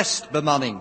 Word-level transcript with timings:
testbemanning. 0.00 0.80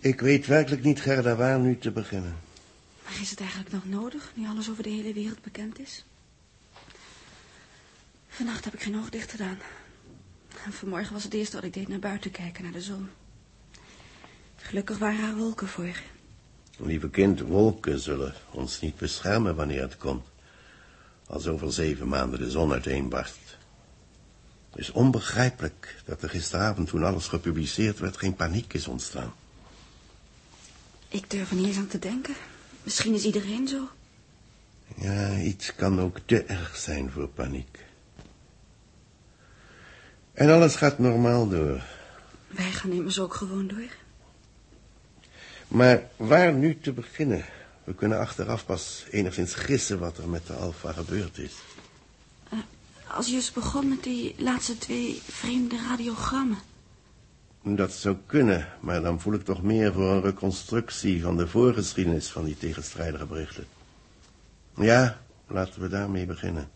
Ik 0.00 0.20
weet 0.20 0.46
werkelijk 0.46 0.82
niet, 0.82 1.00
Gerda, 1.00 1.36
waar 1.36 1.58
nu 1.58 1.78
te 1.78 1.90
beginnen. 1.90 2.45
Is 3.26 3.32
het 3.32 3.40
eigenlijk 3.40 3.72
nog 3.72 3.84
nodig, 3.84 4.32
nu 4.34 4.46
alles 4.48 4.70
over 4.70 4.82
de 4.82 4.88
hele 4.88 5.12
wereld 5.12 5.42
bekend 5.42 5.78
is? 5.78 6.04
Vannacht 8.28 8.64
heb 8.64 8.74
ik 8.74 8.82
geen 8.82 8.96
oog 8.96 9.10
dicht 9.10 9.30
gedaan. 9.30 9.58
En 10.64 10.72
vanmorgen 10.72 11.12
was 11.12 11.22
het 11.24 11.34
eerste 11.34 11.56
wat 11.56 11.64
ik 11.64 11.74
deed 11.74 11.88
naar 11.88 11.98
buiten 11.98 12.30
kijken, 12.30 12.62
naar 12.62 12.72
de 12.72 12.80
zon. 12.80 13.08
Gelukkig 14.56 14.98
waren 14.98 15.28
er 15.28 15.36
wolken 15.36 15.68
voor. 15.68 16.00
Lieve 16.76 17.10
kind, 17.10 17.40
wolken 17.40 17.98
zullen 17.98 18.34
ons 18.50 18.80
niet 18.80 18.96
beschermen 18.96 19.56
wanneer 19.56 19.82
het 19.82 19.96
komt. 19.96 20.24
Als 21.26 21.46
over 21.46 21.72
zeven 21.72 22.08
maanden 22.08 22.38
de 22.38 22.50
zon 22.50 22.72
uiteenbarst. 22.72 23.56
Het 24.70 24.78
is 24.78 24.90
onbegrijpelijk 24.90 26.02
dat 26.04 26.22
er 26.22 26.28
gisteravond, 26.28 26.88
toen 26.88 27.04
alles 27.04 27.26
gepubliceerd 27.26 27.98
werd, 27.98 28.16
geen 28.16 28.34
paniek 28.34 28.72
is 28.72 28.88
ontstaan. 28.88 29.34
Ik 31.08 31.30
durf 31.30 31.50
er 31.50 31.56
niet 31.56 31.66
eens 31.66 31.76
aan 31.76 31.86
te 31.86 31.98
denken. 31.98 32.34
Misschien 32.86 33.14
is 33.14 33.24
iedereen 33.24 33.68
zo. 33.68 33.88
Ja, 34.96 35.38
iets 35.38 35.74
kan 35.74 36.00
ook 36.00 36.18
te 36.24 36.42
erg 36.42 36.76
zijn 36.76 37.10
voor 37.10 37.28
paniek. 37.28 37.84
En 40.32 40.50
alles 40.50 40.74
gaat 40.74 40.98
normaal 40.98 41.48
door. 41.48 41.82
Wij 42.48 42.70
gaan 42.70 42.90
immers 42.90 43.18
ook 43.18 43.34
gewoon 43.34 43.66
door. 43.66 43.90
Maar 45.68 46.02
waar 46.16 46.52
nu 46.52 46.78
te 46.78 46.92
beginnen? 46.92 47.44
We 47.84 47.94
kunnen 47.94 48.18
achteraf 48.18 48.66
pas 48.66 49.04
enigszins 49.10 49.54
gissen 49.54 49.98
wat 49.98 50.18
er 50.18 50.28
met 50.28 50.46
de 50.46 50.52
Alfa 50.52 50.92
gebeurd 50.92 51.38
is. 51.38 51.54
Uh, 52.52 52.58
als 53.08 53.26
je 53.26 53.34
eens 53.34 53.52
begon 53.52 53.88
met 53.88 54.02
die 54.02 54.34
laatste 54.38 54.78
twee 54.78 55.22
vreemde 55.28 55.76
radiogrammen. 55.76 56.58
Dat 57.74 57.92
zou 57.92 58.16
kunnen, 58.26 58.68
maar 58.80 59.02
dan 59.02 59.20
voel 59.20 59.34
ik 59.34 59.44
toch 59.44 59.62
meer 59.62 59.92
voor 59.92 60.10
een 60.10 60.22
reconstructie 60.22 61.22
van 61.22 61.36
de 61.36 61.48
voorgeschiedenis 61.48 62.30
van 62.30 62.44
die 62.44 62.56
tegenstrijdige 62.56 63.26
berichten. 63.26 63.66
Ja, 64.76 65.20
laten 65.46 65.80
we 65.80 65.88
daarmee 65.88 66.26
beginnen. 66.26 66.68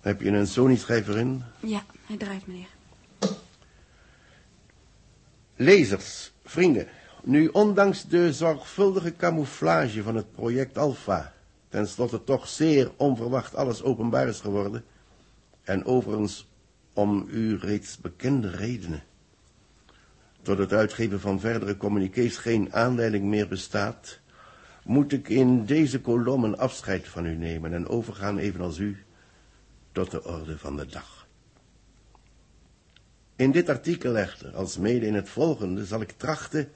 Heb 0.00 0.20
je 0.20 0.30
een 0.30 0.46
Sony-schrijver 0.46 1.18
in? 1.18 1.42
Ja, 1.60 1.84
hij 2.06 2.16
draait, 2.16 2.46
meneer. 2.46 2.68
Lezers, 5.56 6.32
vrienden, 6.44 6.86
nu 7.22 7.46
ondanks 7.46 8.04
de 8.04 8.32
zorgvuldige 8.32 9.16
camouflage 9.16 10.02
van 10.02 10.16
het 10.16 10.32
project 10.32 10.78
Alpha, 10.78 11.32
tenslotte 11.68 12.24
toch 12.24 12.48
zeer 12.48 12.90
onverwacht 12.96 13.54
alles 13.54 13.82
openbaar 13.82 14.28
is 14.28 14.40
geworden, 14.40 14.84
en 15.62 15.84
overigens 15.84 16.48
om 16.92 17.26
u 17.30 17.56
reeds 17.56 17.96
bekende 17.96 18.50
redenen, 18.50 19.02
tot 20.42 20.58
het 20.58 20.72
uitgeven 20.72 21.20
van 21.20 21.40
verdere 21.40 21.76
communiqués 21.76 22.36
geen 22.36 22.72
aanleiding 22.72 23.24
meer 23.24 23.48
bestaat, 23.48 24.20
moet 24.84 25.12
ik 25.12 25.28
in 25.28 25.64
deze 25.64 26.00
kolom 26.00 26.44
een 26.44 26.56
afscheid 26.56 27.08
van 27.08 27.26
u 27.26 27.34
nemen 27.34 27.72
en 27.72 27.88
overgaan, 27.88 28.38
evenals 28.38 28.78
u, 28.78 29.04
tot 29.92 30.10
de 30.10 30.24
orde 30.24 30.58
van 30.58 30.76
de 30.76 30.86
dag. 30.86 31.26
In 33.36 33.50
dit 33.50 33.68
artikel 33.68 34.18
echter, 34.18 34.54
als 34.54 34.78
mede 34.78 35.06
in 35.06 35.14
het 35.14 35.28
volgende, 35.28 35.86
zal 35.86 36.00
ik 36.00 36.12
trachten, 36.12 36.68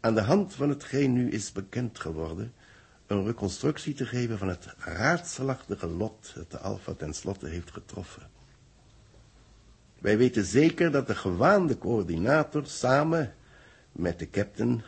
aan 0.00 0.14
de 0.14 0.20
hand 0.20 0.54
van 0.54 0.68
hetgeen 0.68 1.12
nu 1.12 1.30
is 1.30 1.52
bekend 1.52 1.98
geworden, 1.98 2.52
een 3.06 3.24
reconstructie 3.24 3.94
te 3.94 4.06
geven 4.06 4.38
van 4.38 4.48
het 4.48 4.74
raadselachtige 4.78 5.86
lot 5.86 6.32
dat 6.34 6.50
de 6.50 6.58
Alpha 6.58 6.94
tenslotte 6.94 7.46
heeft 7.48 7.70
getroffen. 7.70 8.22
Wij 9.98 10.18
weten 10.18 10.44
zeker 10.44 10.90
dat 10.90 11.06
de 11.06 11.14
gewaande 11.14 11.78
coördinator 11.78 12.66
samen 12.66 13.34
met 13.92 14.18
de 14.18 14.30
captain 14.30 14.82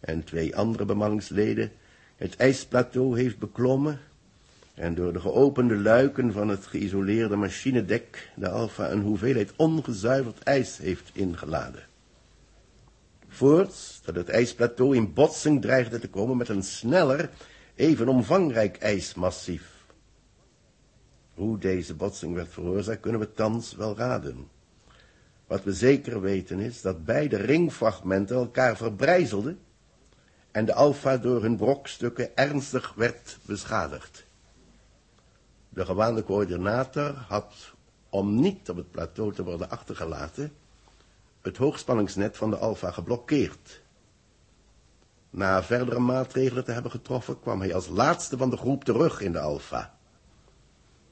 en 0.00 0.24
twee 0.24 0.56
andere 0.56 0.84
bemanningsleden 0.84 1.72
het 2.16 2.36
ijsplateau 2.36 3.20
heeft 3.20 3.38
beklommen 3.38 4.00
en 4.74 4.94
door 4.94 5.12
de 5.12 5.20
geopende 5.20 5.76
luiken 5.76 6.32
van 6.32 6.48
het 6.48 6.66
geïsoleerde 6.66 7.36
machinedek 7.36 8.30
de 8.36 8.48
Alpha 8.48 8.90
een 8.90 9.02
hoeveelheid 9.02 9.52
ongezuiverd 9.56 10.42
ijs 10.42 10.78
heeft 10.78 11.10
ingeladen. 11.12 11.82
Voorts 13.28 14.00
dat 14.04 14.14
het 14.14 14.28
ijsplateau 14.28 14.96
in 14.96 15.12
botsing 15.12 15.62
dreigde 15.62 15.98
te 15.98 16.08
komen 16.08 16.36
met 16.36 16.48
een 16.48 16.62
sneller, 16.62 17.30
even 17.74 18.08
omvangrijk 18.08 18.76
ijsmassief. 18.76 19.79
Hoe 21.40 21.58
deze 21.58 21.94
botsing 21.94 22.34
werd 22.34 22.48
veroorzaakt, 22.48 23.00
kunnen 23.00 23.20
we 23.20 23.32
thans 23.32 23.74
wel 23.74 23.96
raden. 23.96 24.48
Wat 25.46 25.64
we 25.64 25.72
zeker 25.72 26.20
weten 26.20 26.58
is 26.58 26.80
dat 26.80 27.04
beide 27.04 27.36
ringfragmenten 27.36 28.36
elkaar 28.36 28.76
verbrijzelden 28.76 29.58
en 30.50 30.64
de 30.64 30.74
alfa 30.74 31.16
door 31.16 31.42
hun 31.42 31.56
brokstukken 31.56 32.36
ernstig 32.36 32.94
werd 32.94 33.38
beschadigd. 33.46 34.26
De 35.68 35.84
gewaande 35.84 36.24
coördinator 36.24 37.14
had, 37.28 37.54
om 38.08 38.40
niet 38.40 38.70
op 38.70 38.76
het 38.76 38.90
plateau 38.90 39.34
te 39.34 39.44
worden 39.44 39.70
achtergelaten, 39.70 40.52
het 41.40 41.56
hoogspanningsnet 41.56 42.36
van 42.36 42.50
de 42.50 42.56
alfa 42.56 42.90
geblokkeerd. 42.90 43.82
Na 45.30 45.62
verdere 45.62 45.98
maatregelen 45.98 46.64
te 46.64 46.72
hebben 46.72 46.90
getroffen, 46.90 47.40
kwam 47.40 47.60
hij 47.60 47.74
als 47.74 47.88
laatste 47.88 48.36
van 48.36 48.50
de 48.50 48.56
groep 48.56 48.84
terug 48.84 49.20
in 49.20 49.32
de 49.32 49.40
alfa. 49.40 49.98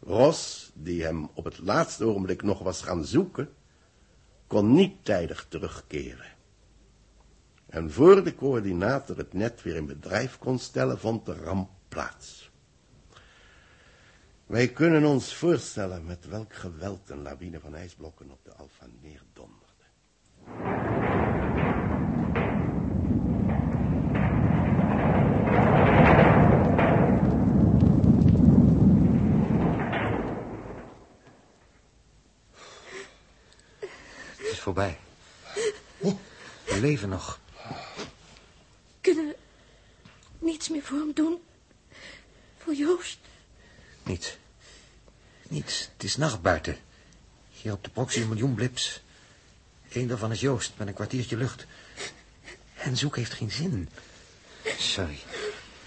Ross, 0.00 0.70
die 0.74 1.04
hem 1.04 1.28
op 1.34 1.44
het 1.44 1.58
laatste 1.58 2.04
ogenblik 2.04 2.42
nog 2.42 2.58
was 2.58 2.82
gaan 2.82 3.04
zoeken, 3.04 3.48
kon 4.46 4.72
niet 4.72 5.04
tijdig 5.04 5.46
terugkeren. 5.48 6.36
En 7.66 7.90
voor 7.90 8.24
de 8.24 8.34
coördinator 8.34 9.16
het 9.16 9.32
net 9.32 9.62
weer 9.62 9.76
in 9.76 9.86
bedrijf 9.86 10.38
kon 10.38 10.58
stellen, 10.58 10.98
vond 10.98 11.26
de 11.26 11.34
ramp 11.34 11.70
plaats. 11.88 12.50
Wij 14.46 14.68
kunnen 14.68 15.04
ons 15.04 15.34
voorstellen 15.34 16.06
met 16.06 16.26
welk 16.26 16.54
geweld 16.54 17.10
een 17.10 17.22
lawine 17.22 17.60
van 17.60 17.74
ijsblokken 17.74 18.30
op 18.30 18.44
de 18.44 18.54
Alfa 18.54 18.86
neerdonderde. 19.00 19.66
Voorbij. 34.74 34.98
We 36.64 36.80
leven 36.80 37.08
nog. 37.08 37.40
Kunnen 39.00 39.26
we 39.26 39.36
niets 40.38 40.68
meer 40.68 40.82
voor 40.82 40.98
hem 40.98 41.12
doen? 41.14 41.42
Voor 42.58 42.74
Joost? 42.74 43.18
Niets. 44.02 44.36
Niets. 45.48 45.88
Het 45.92 46.04
is 46.04 46.16
nacht 46.16 46.42
buiten. 46.42 46.76
Hier 47.50 47.72
op 47.72 47.84
de 47.84 47.90
proxy 47.90 48.20
een 48.20 48.28
miljoen 48.28 48.54
blips. 48.54 49.02
Eén 49.92 50.08
daarvan 50.08 50.32
is 50.32 50.40
Joost 50.40 50.72
met 50.76 50.88
een 50.88 50.94
kwartiertje 50.94 51.36
lucht. 51.36 51.66
En 52.74 52.96
zoek 52.96 53.16
heeft 53.16 53.32
geen 53.32 53.50
zin. 53.50 53.88
Sorry. 54.78 55.18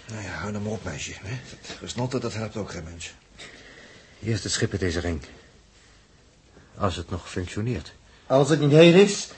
Nou 0.08 0.22
ja, 0.22 0.30
hou 0.30 0.52
dan 0.52 0.62
maar 0.62 0.72
op, 0.72 0.84
meisje. 0.84 1.12
Hè? 1.14 1.38
Dat 1.50 1.76
gesnotten, 1.76 2.20
dat 2.20 2.34
helpt 2.34 2.56
ook 2.56 2.70
geen 2.70 2.84
mens. 2.84 3.14
Eerst 4.22 4.42
het 4.42 4.52
schip 4.52 4.72
in 4.72 4.78
deze 4.78 5.00
ring. 5.00 5.22
Als 6.74 6.96
het 6.96 7.10
nog 7.10 7.30
functioneert. 7.30 7.92
Als 8.32 8.48
het 8.48 8.60
niet 8.60 8.70
heel 8.70 8.94
is, 8.94 9.28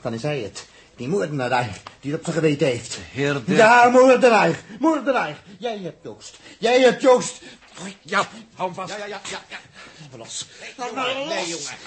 dan 0.00 0.14
is 0.14 0.22
hij 0.22 0.38
het. 0.38 0.66
Die 0.96 1.08
moordenaar 1.08 1.80
die 2.00 2.10
het 2.10 2.20
op 2.20 2.26
zijn 2.26 2.36
geweten 2.36 2.66
heeft. 2.66 2.98
Heer 3.12 3.44
Dirk. 3.44 3.58
Ja, 3.58 3.88
moordenaar. 3.88 4.60
Moordenaar. 4.78 5.42
Jij 5.58 5.78
hebt 5.78 6.02
Joost. 6.02 6.36
Jij 6.58 6.80
hebt 6.80 7.02
Joost. 7.02 7.40
Ja, 8.02 8.28
hou 8.54 8.68
hem 8.68 8.74
vast. 8.74 8.90
Ja, 8.90 8.98
ja, 8.98 9.06
ja, 9.06 9.20
ja. 9.30 9.38
ja. 9.48 9.56
Laat 10.00 10.10
me 10.10 10.18
los. 10.18 10.46
Laat 10.76 10.94
me 10.94 11.24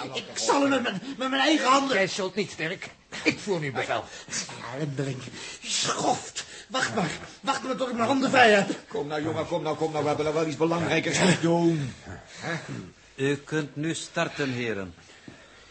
los. 0.08 0.18
Ik 0.18 0.24
zal 0.34 0.62
hem 0.62 0.70
met 0.70 0.82
mijn, 0.82 1.02
met 1.18 1.30
mijn 1.30 1.42
eigen 1.42 1.68
handen. 1.68 1.98
Jij 1.98 2.08
zult 2.08 2.36
niet, 2.36 2.58
Dirk. 2.58 2.90
Ik 3.24 3.40
voer 3.40 3.60
nu 3.60 3.72
bevel. 3.72 4.04
Alendeling. 4.74 5.22
Schoft. 5.64 6.46
Wacht 6.68 6.96
maar. 6.96 7.12
Wacht 7.42 7.64
maar 7.64 7.76
tot 7.76 7.90
ik 7.90 7.96
mijn 7.96 8.08
handen 8.08 8.30
vrij 8.30 8.52
heb. 8.52 8.70
Kom 8.88 9.08
nou, 9.08 9.24
jongen, 9.24 9.48
kom 9.48 9.64
nou, 9.64 9.78
kom 9.78 9.92
nou. 9.92 10.04
We 10.04 10.10
hebben 10.10 10.34
wel 10.34 10.48
iets 10.48 10.58
belangrijkers 10.58 11.18
te 11.18 11.38
doen. 11.42 11.94
U 13.16 13.36
kunt 13.36 13.76
nu 13.76 13.94
starten, 13.94 14.52
heren. 14.52 14.94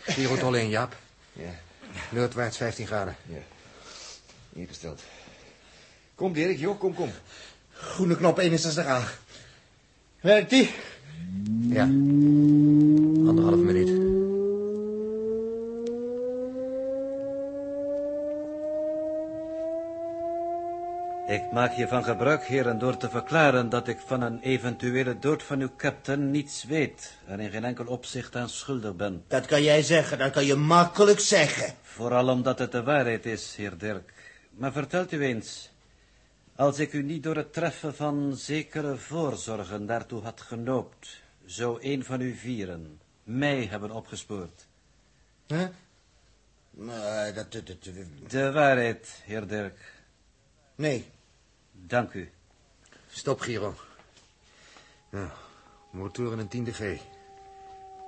Girotol 0.06 0.54
in, 0.54 0.69
Jaap. 0.69 0.96
Ja, 1.32 1.54
Noordwaarts 2.10 2.56
15 2.56 2.87
graden. 2.87 3.16
ja. 3.26 3.43
Ingesteld. 4.52 5.00
Kom, 6.14 6.32
Dirk, 6.32 6.58
joh, 6.58 6.78
kom, 6.78 6.94
kom. 6.94 7.10
Groene 7.72 8.16
knop 8.16 8.38
61A. 8.40 8.99
Werkt 10.20 10.50
die? 10.50 10.70
Ja. 11.72 11.82
Anderhalve 11.82 13.56
minuut. 13.64 13.92
Maak 21.52 21.72
hiervan 21.75 22.04
gebruik, 22.04 22.43
heren, 22.44 22.78
door 22.78 22.96
te 22.96 23.10
verklaren 23.10 23.69
dat 23.69 23.88
ik 23.88 23.99
van 23.99 24.20
een 24.22 24.40
eventuele 24.40 25.19
dood 25.19 25.43
van 25.43 25.60
uw 25.60 25.70
captain 25.76 26.31
niets 26.31 26.64
weet 26.64 27.12
en 27.26 27.40
in 27.40 27.50
geen 27.50 27.64
enkel 27.64 27.87
opzicht 27.87 28.37
aan 28.37 28.49
schuldig 28.49 28.96
ben. 28.96 29.25
Dat 29.28 29.46
kan 29.46 29.62
jij 29.62 29.82
zeggen, 29.82 30.19
dat 30.19 30.32
kan 30.32 30.44
je 30.46 30.54
makkelijk 30.54 31.20
zeggen. 31.20 31.75
Vooral 31.82 32.28
omdat 32.28 32.58
het 32.58 32.72
de 32.72 32.82
waarheid 32.82 33.26
is, 33.26 33.54
heer 33.56 33.78
Dirk. 33.78 34.12
Maar 34.50 34.72
vertelt 34.72 35.12
u 35.12 35.25
eens, 35.25 35.70
als 36.56 36.78
ik 36.78 36.93
u 36.93 37.02
niet 37.02 37.22
door 37.22 37.37
het 37.37 37.52
treffen 37.52 37.94
van 37.94 38.37
zekere 38.37 38.96
voorzorgen 38.96 39.87
daartoe 39.87 40.22
had 40.22 40.40
genoopt, 40.40 41.20
zou 41.44 41.78
een 41.81 42.04
van 42.04 42.20
u 42.20 42.34
vieren 42.34 43.00
mij 43.22 43.66
hebben 43.70 43.90
opgespoord. 43.90 44.66
Huh? 45.46 45.66
Maar 46.70 47.34
dat, 47.34 47.52
dat, 47.52 47.66
dat- 47.66 48.31
De 48.31 48.52
waarheid, 48.52 49.08
heer 49.25 49.46
Dirk. 49.46 49.78
Nee. 50.75 51.04
Dank 51.87 52.12
u. 52.12 52.31
Stop, 53.11 53.40
Giro. 53.40 53.75
Nou, 55.11 55.29
motor 55.90 56.32
in 56.32 56.38
een 56.38 56.49
tiende 56.49 56.73
G. 56.73 57.00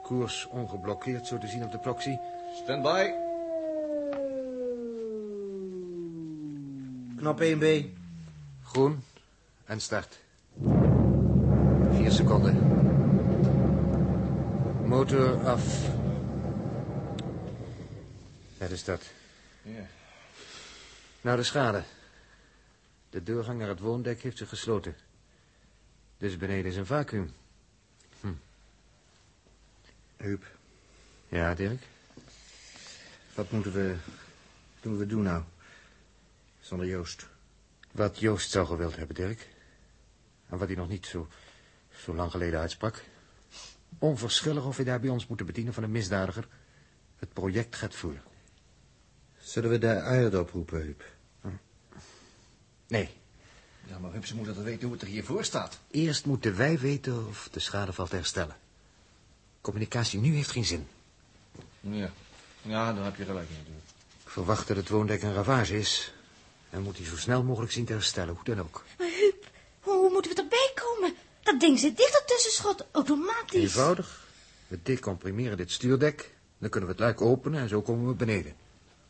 Koers 0.02 0.46
ongeblokkeerd, 0.46 1.26
zo 1.26 1.38
te 1.38 1.46
zien 1.46 1.64
op 1.64 1.72
de 1.72 1.78
proxy. 1.78 2.16
Stand 2.62 2.82
by. 2.82 3.10
Knop 7.16 7.42
1B. 7.42 7.86
Groen 8.64 9.04
en 9.64 9.80
start. 9.80 10.18
Vier 11.90 12.10
seconden. 12.10 12.56
Motor 14.86 15.46
af. 15.46 15.88
Het 18.58 18.70
is 18.70 18.84
dat. 18.84 19.02
Ja. 19.62 19.86
Nou, 21.20 21.36
de 21.36 21.42
schade. 21.42 21.82
De 23.14 23.22
doorgang 23.22 23.58
naar 23.58 23.68
het 23.68 23.80
woondek 23.80 24.22
heeft 24.22 24.38
zich 24.38 24.48
gesloten. 24.48 24.94
Dus 26.18 26.36
beneden 26.36 26.70
is 26.70 26.76
een 26.76 26.86
vacuüm. 26.86 27.32
Huub, 30.16 30.44
Ja, 31.28 31.54
Dirk? 31.54 31.82
wat 33.34 33.50
moeten 33.50 33.72
we, 33.72 33.96
moeten 34.82 34.98
we 35.00 35.06
doen 35.06 35.22
nou? 35.22 35.42
Zonder 36.60 36.86
Joost. 36.86 37.26
Wat 37.92 38.18
Joost 38.18 38.50
zou 38.50 38.66
gewild 38.66 38.96
hebben, 38.96 39.14
Dirk. 39.16 39.48
En 40.48 40.58
wat 40.58 40.68
hij 40.68 40.76
nog 40.76 40.88
niet 40.88 41.06
zo, 41.06 41.28
zo 42.04 42.14
lang 42.14 42.30
geleden 42.30 42.60
uitsprak. 42.60 43.04
Onverschillig 43.98 44.64
of 44.64 44.76
we 44.76 44.84
daar 44.84 45.00
bij 45.00 45.10
ons 45.10 45.26
moeten 45.26 45.46
bedienen 45.46 45.74
van 45.74 45.82
een 45.82 45.90
misdadiger. 45.92 46.48
Het 47.16 47.32
project 47.32 47.76
gaat 47.76 47.94
voor. 47.94 48.16
Zullen 49.38 49.70
we 49.70 49.78
de 49.78 50.00
Aard 50.00 50.34
oproepen, 50.34 50.80
Huub? 50.82 51.04
Nee, 52.94 53.10
Ja, 53.86 53.98
maar 53.98 54.12
Huub, 54.12 54.26
ze 54.26 54.34
moet 54.34 54.46
dat 54.46 54.56
weten 54.56 54.82
hoe 54.82 54.92
het 54.92 55.02
er 55.02 55.08
hiervoor 55.08 55.44
staat. 55.44 55.78
eerst 55.90 56.24
moeten 56.26 56.56
wij 56.56 56.78
weten 56.78 57.26
of 57.28 57.48
de 57.52 57.60
schade 57.60 57.92
valt 57.92 58.10
te 58.10 58.16
herstellen. 58.16 58.56
Communicatie 59.60 60.18
nu 60.20 60.34
heeft 60.34 60.50
geen 60.50 60.64
zin. 60.64 60.88
Ja. 61.80 62.10
Ja, 62.62 62.92
daar 62.92 63.04
heb 63.04 63.16
je 63.16 63.24
gelijk 63.24 63.48
in 63.48 63.56
natuurlijk. 63.56 63.84
Ik 64.24 64.30
verwacht 64.30 64.68
dat 64.68 64.76
het 64.76 64.88
woondek 64.88 65.22
een 65.22 65.34
ravage 65.34 65.78
is. 65.78 66.12
En 66.70 66.82
moet 66.82 66.96
hij 66.96 67.06
zo 67.06 67.16
snel 67.16 67.42
mogelijk 67.42 67.72
zien 67.72 67.84
te 67.84 67.92
herstellen, 67.92 68.34
hoe 68.34 68.44
dan 68.44 68.60
ook. 68.60 68.84
Maar 68.98 69.08
Huub, 69.08 69.46
hoe, 69.80 69.94
hoe 69.94 70.10
moeten 70.10 70.34
we 70.34 70.42
erbij 70.42 70.72
komen? 70.74 71.14
Dat 71.42 71.60
ding 71.60 71.78
zit 71.78 71.96
dicht 71.96 72.20
op 72.20 72.26
tussenschot, 72.26 72.86
automatisch. 72.92 73.60
Eenvoudig. 73.62 74.26
We 74.66 74.78
decomprimeren 74.82 75.56
dit 75.56 75.70
stuurdek. 75.70 76.34
Dan 76.58 76.70
kunnen 76.70 76.88
we 76.88 76.94
het 76.94 77.04
luik 77.04 77.20
openen 77.20 77.60
en 77.60 77.68
zo 77.68 77.82
komen 77.82 78.06
we 78.06 78.14
beneden. 78.14 78.54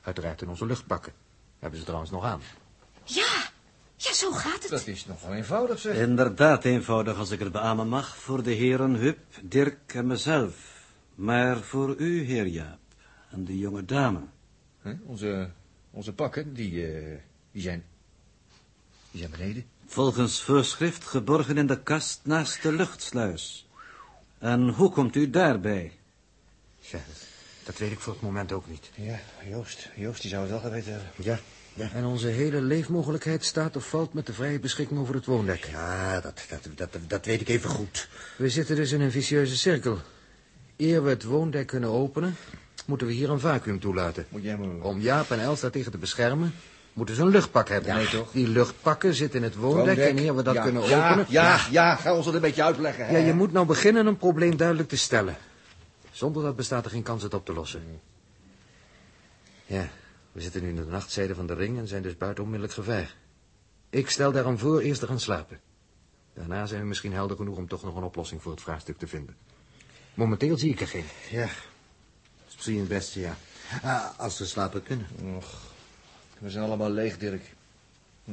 Uiteraard 0.02 0.42
in 0.42 0.48
onze 0.48 0.66
luchtpakken. 0.66 1.12
Hebben 1.58 1.78
ze 1.78 1.84
trouwens 1.84 2.10
nog 2.12 2.24
aan. 2.24 2.40
Ja, 3.04 3.43
ja, 4.04 4.12
zo 4.12 4.30
gaat 4.32 4.62
het. 4.62 4.70
Dat 4.70 4.86
is 4.86 5.06
nogal 5.06 5.32
eenvoudig, 5.34 5.78
zeg. 5.78 5.96
Inderdaad 5.96 6.64
eenvoudig, 6.64 7.18
als 7.18 7.30
ik 7.30 7.38
het 7.38 7.52
beamen 7.52 7.88
mag, 7.88 8.16
voor 8.16 8.42
de 8.42 8.50
heren 8.52 8.94
Hup, 8.94 9.18
Dirk 9.42 9.94
en 9.94 10.06
mezelf. 10.06 10.54
Maar 11.14 11.60
voor 11.60 11.96
u, 11.96 12.22
heer 12.24 12.46
Jaap, 12.46 12.78
en 13.30 13.44
de 13.44 13.58
jonge 13.58 13.84
dame. 13.84 14.20
Hè? 14.80 14.92
Onze, 15.06 15.50
onze 15.90 16.12
pakken, 16.12 16.54
die, 16.54 16.86
eh, 16.86 17.18
die 17.52 17.62
zijn... 17.62 17.84
Die 19.10 19.20
zijn 19.20 19.32
beneden. 19.32 19.64
Volgens 19.86 20.42
voorschrift 20.42 21.04
geborgen 21.04 21.56
in 21.56 21.66
de 21.66 21.82
kast 21.82 22.20
naast 22.22 22.62
de 22.62 22.72
luchtsluis. 22.72 23.68
En 24.38 24.68
hoe 24.68 24.90
komt 24.90 25.16
u 25.16 25.30
daarbij? 25.30 25.92
Ja, 26.80 26.98
dat, 27.06 27.26
dat 27.64 27.78
weet 27.78 27.90
ik 27.90 28.00
voor 28.00 28.12
het 28.12 28.22
moment 28.22 28.52
ook 28.52 28.68
niet. 28.68 28.90
Ja, 28.94 29.20
Joost. 29.48 29.88
Joost, 29.96 30.20
die 30.20 30.30
zou 30.30 30.42
het 30.42 30.50
wel 30.50 30.60
geweten 30.60 30.92
hebben. 30.92 31.10
Ja. 31.16 31.38
Ja. 31.74 31.90
En 31.94 32.04
onze 32.04 32.26
hele 32.26 32.60
leefmogelijkheid 32.60 33.44
staat 33.44 33.76
of 33.76 33.88
valt 33.88 34.12
met 34.12 34.26
de 34.26 34.32
vrije 34.32 34.58
beschikking 34.58 35.00
over 35.00 35.14
het 35.14 35.24
woondek. 35.24 35.64
Ja, 35.64 36.20
dat, 36.20 36.46
dat, 36.48 36.68
dat, 36.74 36.88
dat 37.06 37.24
weet 37.24 37.40
ik 37.40 37.48
even 37.48 37.70
goed. 37.70 38.08
We 38.36 38.48
zitten 38.50 38.76
dus 38.76 38.92
in 38.92 39.00
een 39.00 39.10
vicieuze 39.10 39.56
cirkel. 39.56 39.98
Eer 40.76 41.02
we 41.02 41.08
het 41.08 41.24
woondek 41.24 41.66
kunnen 41.66 41.90
openen, 41.90 42.36
moeten 42.86 43.06
we 43.06 43.12
hier 43.12 43.30
een 43.30 43.40
vacuüm 43.40 43.80
toelaten. 43.80 44.26
Moet 44.28 44.42
jij 44.42 44.56
maar... 44.56 44.68
Om 44.68 45.00
Jaap 45.00 45.30
en 45.30 45.40
Els 45.40 45.60
daartegen 45.60 45.90
te 45.90 45.98
beschermen, 45.98 46.54
moeten 46.92 47.14
ze 47.14 47.22
een 47.22 47.28
luchtpak 47.28 47.68
hebben. 47.68 47.94
Nee, 47.94 48.08
toch? 48.08 48.30
Die 48.32 48.48
luchtpakken 48.48 49.14
zitten 49.14 49.38
in 49.38 49.44
het 49.44 49.54
woondek 49.54 49.98
en 49.98 50.18
eer 50.18 50.36
we 50.36 50.42
dat 50.42 50.54
ja, 50.54 50.62
kunnen 50.62 50.88
ja, 50.88 51.08
openen... 51.08 51.26
Ja, 51.28 51.60
ja, 51.70 51.96
ga 51.96 52.14
ons 52.14 52.24
dat 52.24 52.34
een 52.34 52.40
beetje 52.40 52.62
uitleggen. 52.62 53.04
Ja, 53.04 53.10
hè? 53.10 53.18
je 53.26 53.32
moet 53.32 53.52
nou 53.52 53.66
beginnen 53.66 54.06
een 54.06 54.16
probleem 54.16 54.56
duidelijk 54.56 54.88
te 54.88 54.96
stellen. 54.96 55.36
Zonder 56.10 56.42
dat 56.42 56.56
bestaat 56.56 56.84
er 56.84 56.90
geen 56.90 57.02
kans 57.02 57.22
het 57.22 57.34
op 57.34 57.44
te 57.46 57.52
lossen. 57.52 57.82
Ja, 59.66 59.88
we 60.34 60.40
zitten 60.40 60.62
nu 60.62 60.68
in 60.68 60.76
de 60.76 60.86
nachtzijde 60.86 61.34
van 61.34 61.46
de 61.46 61.54
ring 61.54 61.78
en 61.78 61.88
zijn 61.88 62.02
dus 62.02 62.16
buiten 62.16 62.44
onmiddellijk 62.44 62.78
gevaar. 62.78 63.14
Ik 63.90 64.10
stel 64.10 64.32
daarom 64.32 64.58
voor 64.58 64.80
eerst 64.80 65.00
te 65.00 65.06
gaan 65.06 65.20
slapen. 65.20 65.60
Daarna 66.34 66.66
zijn 66.66 66.80
we 66.80 66.86
misschien 66.86 67.12
helder 67.12 67.36
genoeg 67.36 67.56
om 67.56 67.68
toch 67.68 67.82
nog 67.82 67.96
een 67.96 68.02
oplossing 68.02 68.42
voor 68.42 68.52
het 68.52 68.60
vraagstuk 68.60 68.98
te 68.98 69.06
vinden. 69.06 69.36
Momenteel 70.14 70.58
zie 70.58 70.70
ik 70.70 70.80
er 70.80 70.88
geen. 70.88 71.04
Ja, 71.30 71.48
je 72.72 72.78
het 72.78 72.88
beste, 72.88 73.20
ja. 73.20 73.36
Ah, 73.82 74.18
als 74.18 74.38
we 74.38 74.44
slapen 74.44 74.82
kunnen. 74.82 75.06
Och, 75.36 75.60
we 76.38 76.50
zijn 76.50 76.64
allemaal 76.64 76.90
leeg, 76.90 77.18
Dirk. 77.18 77.54
Hm? 78.24 78.32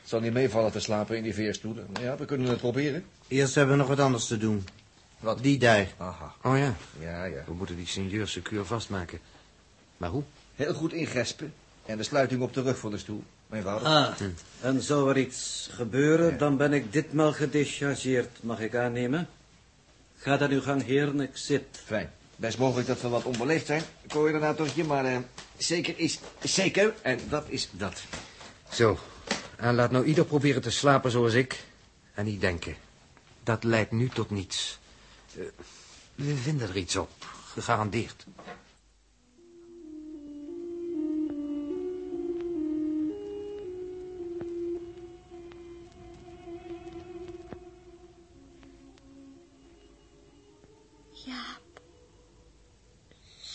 Het 0.00 0.08
zal 0.08 0.20
niet 0.20 0.32
meevallen 0.32 0.72
te 0.72 0.80
slapen 0.80 1.16
in 1.16 1.22
die 1.22 1.34
veerstoelen. 1.34 1.86
Ja, 2.00 2.16
we 2.16 2.24
kunnen 2.24 2.48
het 2.48 2.58
proberen. 2.58 3.04
Eerst 3.28 3.54
hebben 3.54 3.74
we 3.74 3.80
nog 3.80 3.88
wat 3.88 4.00
anders 4.00 4.26
te 4.26 4.38
doen. 4.38 4.64
Wat? 5.18 5.42
Die 5.42 5.58
daar. 5.58 5.94
Aha. 5.96 6.34
Oh 6.42 6.58
ja, 6.58 6.74
Ja, 7.00 7.24
ja. 7.24 7.44
we 7.46 7.54
moeten 7.54 7.76
die 7.76 7.86
seigneur 7.86 8.28
secuur 8.28 8.64
vastmaken. 8.64 9.20
Maar 9.96 10.10
hoe? 10.10 10.22
Heel 10.54 10.74
goed 10.74 10.92
ingespen. 10.92 11.54
En 11.86 11.96
de 11.96 12.02
sluiting 12.02 12.42
op 12.42 12.54
de 12.54 12.62
rug 12.62 12.78
van 12.78 12.90
de 12.90 12.98
stoel. 12.98 13.24
Eenvoudig. 13.50 13.88
Ah, 13.88 14.14
en 14.60 14.82
zou 14.82 15.10
er 15.10 15.18
iets 15.18 15.68
gebeuren, 15.72 16.38
dan 16.38 16.56
ben 16.56 16.72
ik 16.72 16.92
ditmaal 16.92 17.32
gedechargeerd, 17.32 18.42
mag 18.42 18.60
ik 18.60 18.74
aannemen? 18.74 19.28
Ga 20.16 20.36
dan 20.36 20.50
uw 20.50 20.60
gang, 20.60 20.84
heren, 20.84 21.20
ik 21.20 21.36
zit. 21.36 21.64
Fijn. 21.84 22.10
Best 22.36 22.58
mogelijk 22.58 22.86
dat 22.86 23.00
we 23.00 23.08
wat 23.08 23.24
onbeleefd 23.24 23.66
zijn, 23.66 23.82
coördinatortje, 24.08 24.84
maar 24.84 25.04
eh, 25.04 25.18
zeker 25.56 25.98
is 25.98 26.20
zeker. 26.42 26.94
En 27.02 27.18
dat 27.28 27.44
is 27.48 27.68
dat. 27.70 28.02
Zo, 28.72 28.98
en 29.56 29.74
laat 29.74 29.90
nou 29.90 30.04
ieder 30.04 30.24
proberen 30.24 30.62
te 30.62 30.70
slapen 30.70 31.10
zoals 31.10 31.32
ik. 31.32 31.64
En 32.14 32.24
niet 32.24 32.40
denken. 32.40 32.76
Dat 33.42 33.64
leidt 33.64 33.90
nu 33.90 34.08
tot 34.08 34.30
niets. 34.30 34.78
Eh, 35.36 35.44
we 36.14 36.36
vinden 36.36 36.68
er 36.68 36.76
iets 36.76 36.96
op, 36.96 37.10
gegarandeerd. 37.52 38.26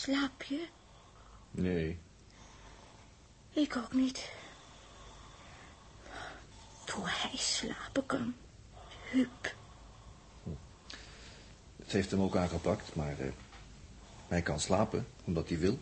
Slaap 0.09 0.43
je? 0.43 0.67
Nee. 1.51 1.99
Ik 3.53 3.75
ook 3.75 3.93
niet. 3.93 4.29
Hoe 6.93 7.07
hij 7.07 7.37
slapen 7.37 8.05
kan. 8.05 8.35
Huub. 9.11 9.55
Het 11.75 11.91
heeft 11.91 12.11
hem 12.11 12.21
ook 12.21 12.35
aangepakt, 12.35 12.95
maar 12.95 13.19
eh, 13.19 13.27
hij 14.27 14.41
kan 14.41 14.59
slapen, 14.59 15.07
omdat 15.23 15.49
hij 15.49 15.59
wil. 15.59 15.79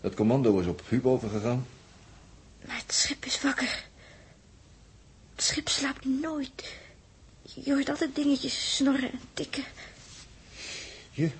Het 0.00 0.14
commando 0.14 0.58
is 0.58 0.66
op 0.66 0.82
Huub 0.88 1.06
overgegaan. 1.06 1.66
Maar 2.66 2.76
het 2.76 2.94
schip 2.94 3.24
is 3.24 3.40
wakker. 3.40 3.88
Het 5.34 5.44
schip 5.44 5.68
slaapt 5.68 6.04
nooit. 6.04 6.78
Je 7.42 7.72
hoort 7.72 7.88
altijd 7.88 8.14
dingetjes 8.14 8.76
snorren 8.76 9.12
en 9.12 9.20
tikken. 9.34 9.64
Je? 11.10 11.30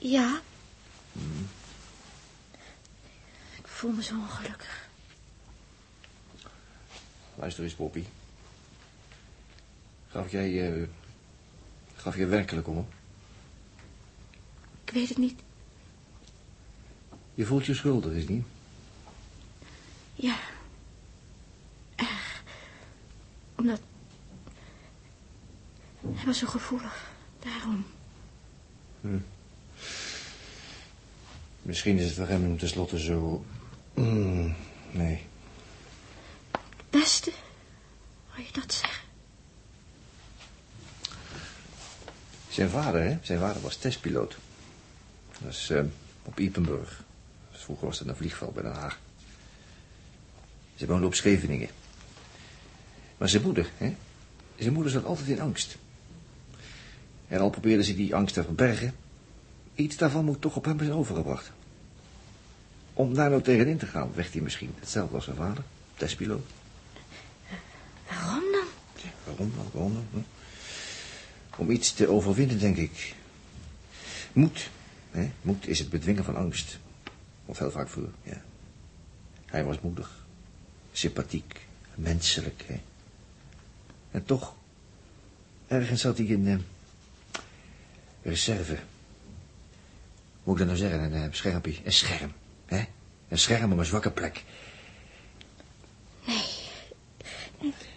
Ja. 0.00 0.40
Ik 3.56 3.66
voel 3.66 3.90
me 3.90 4.02
zo 4.02 4.14
ongelukkig. 4.14 4.88
luister 7.34 7.64
eens, 7.64 7.74
Poppy. 7.74 8.04
Gaf 10.08 10.30
jij, 10.30 10.72
eh, 10.72 10.88
gaf 11.96 12.16
jij 12.16 12.28
werkelijk 12.28 12.68
om 12.68 12.76
hem? 12.76 12.86
Ik 14.84 14.90
weet 14.90 15.08
het 15.08 15.18
niet. 15.18 15.40
Je 17.34 17.44
voelt 17.44 17.66
je 17.66 17.74
schuldig, 17.74 18.12
is 18.12 18.28
niet? 18.28 18.44
Ja. 20.14 20.36
Erg. 21.94 22.42
Omdat... 23.56 23.80
Hij 26.00 26.24
was 26.26 26.38
zo 26.38 26.46
gevoelig. 26.46 27.10
Daarom. 27.38 27.84
Misschien 31.70 31.98
is 31.98 32.04
het 32.04 32.14
voor 32.14 32.28
hem 32.28 32.58
tenslotte 32.58 32.98
zo... 32.98 33.44
Mm, 33.94 34.54
nee. 34.90 35.26
Beste? 36.90 37.32
Wil 38.34 38.44
je 38.44 38.52
dat 38.52 38.72
zeggen? 38.72 39.04
Zijn 42.48 42.70
vader, 42.70 43.02
hè? 43.02 43.18
Zijn 43.22 43.38
vader 43.38 43.62
was 43.62 43.76
testpiloot. 43.76 44.36
Dat 45.40 45.52
is 45.52 45.70
eh, 45.70 45.82
op 46.22 46.38
Ipenburg. 46.38 47.04
Dus 47.52 47.60
vroeger 47.62 47.86
was 47.86 47.98
dat 47.98 48.08
een 48.08 48.16
vliegveld 48.16 48.54
bij 48.54 48.62
Den 48.62 48.72
Haag. 48.72 48.98
Ze 50.74 50.86
woonde 50.86 51.06
op 51.06 51.14
Scheveningen. 51.14 51.68
Maar 53.18 53.28
zijn 53.28 53.42
moeder, 53.42 53.70
hè? 53.76 53.96
Zijn 54.56 54.72
moeder 54.72 54.92
zat 54.92 55.04
altijd 55.04 55.28
in 55.28 55.40
angst. 55.40 55.76
En 57.28 57.40
al 57.40 57.50
probeerde 57.50 57.84
ze 57.84 57.94
die 57.94 58.14
angst 58.14 58.34
te 58.34 58.42
verbergen... 58.42 58.94
iets 59.74 59.96
daarvan 59.96 60.24
moet 60.24 60.40
toch 60.40 60.56
op 60.56 60.64
hem 60.64 60.78
zijn 60.78 60.92
overgebracht. 60.92 61.52
Om 63.00 63.14
daar 63.14 63.30
nou 63.30 63.42
tegenin 63.42 63.78
te 63.78 63.86
gaan, 63.86 64.12
werd 64.14 64.32
hij 64.32 64.42
misschien 64.42 64.74
hetzelfde 64.78 65.14
als 65.14 65.24
zijn 65.24 65.36
vader. 65.36 65.64
Testpiloot. 65.94 66.46
Waarom 68.08 68.42
dan? 68.52 68.66
Waarom 69.24 69.52
dan? 69.56 69.66
Waarom 69.72 69.94
dan? 69.94 70.04
hm? 70.10 71.60
Om 71.60 71.70
iets 71.70 71.92
te 71.92 72.08
overwinnen, 72.08 72.58
denk 72.58 72.76
ik. 72.76 73.14
Moed. 74.32 74.70
Hè? 75.10 75.30
Moed 75.42 75.66
is 75.66 75.78
het 75.78 75.90
bedwingen 75.90 76.24
van 76.24 76.36
angst. 76.36 76.78
Of 77.46 77.58
heel 77.58 77.70
vaak 77.70 77.88
voor, 77.88 78.08
ja. 78.22 78.42
Hij 79.46 79.64
was 79.64 79.80
moedig. 79.80 80.24
Sympathiek. 80.92 81.66
Menselijk, 81.94 82.64
hè. 82.66 82.80
En 84.10 84.24
toch... 84.24 84.54
Ergens 85.66 86.02
had 86.02 86.18
hij 86.18 86.30
een... 86.30 86.46
eh, 86.46 87.40
reserve. 88.22 88.78
Moet 90.42 90.60
ik 90.60 90.66
dat 90.66 90.76
nou 90.76 90.78
zeggen? 90.90 91.00
Een 91.12 91.22
eh, 91.22 91.32
schermpje. 91.32 91.76
Een 91.84 91.92
scherm. 91.92 92.32
Een 93.30 93.38
scherm 93.38 93.72
om 93.72 93.78
een 93.78 93.84
zwakke 93.84 94.10
plek. 94.10 94.44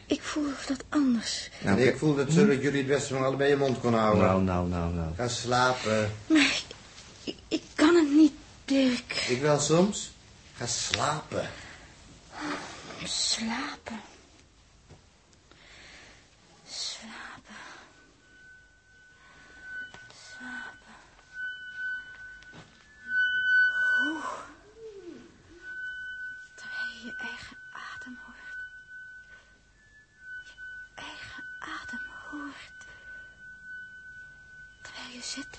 Ik 0.06 0.22
voel 0.22 0.50
dat 0.68 0.84
anders. 0.90 1.50
Nou, 1.62 1.82
ik 1.82 1.98
voel 1.98 2.18
het 2.18 2.32
zo 2.32 2.48
dat 2.48 2.62
jullie 2.62 2.78
het 2.78 2.88
beste 2.88 3.14
van 3.14 3.24
allebei 3.26 3.50
je 3.50 3.56
mond 3.56 3.80
kon 3.80 3.94
houden. 3.94 4.24
nou, 4.24 4.44
nou, 4.44 4.68
nou, 4.68 4.94
nou. 4.94 5.16
Ga 5.16 5.28
slapen. 5.28 6.12
Maar 6.28 6.62
ik, 7.24 7.36
ik 7.48 7.62
kan 7.76 7.96
het 7.96 8.12
niet, 8.12 8.34
Dirk. 8.66 9.26
Ik 9.30 9.42
wel 9.42 9.60
soms. 9.60 10.12
Ga 10.54 10.66
slapen. 10.66 11.50
Slapen. 13.04 13.08
Slapen. 13.08 14.13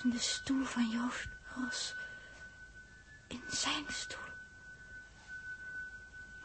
In 0.04 0.10
de 0.10 0.18
stoel 0.18 0.64
van 0.64 0.90
Joost 0.90 1.28
Ros. 1.54 1.94
In 3.28 3.42
zijn 3.50 3.84
stoel 3.88 4.24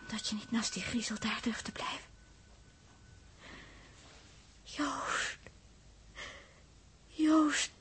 omdat 0.09 0.27
je 0.27 0.35
niet 0.35 0.51
naast 0.51 0.73
die 0.73 0.83
griezel 0.83 1.19
daar 1.19 1.39
durft 1.41 1.65
te 1.65 1.71
blijven. 1.71 2.09
Joost. 4.63 5.37
Joost. 7.07 7.71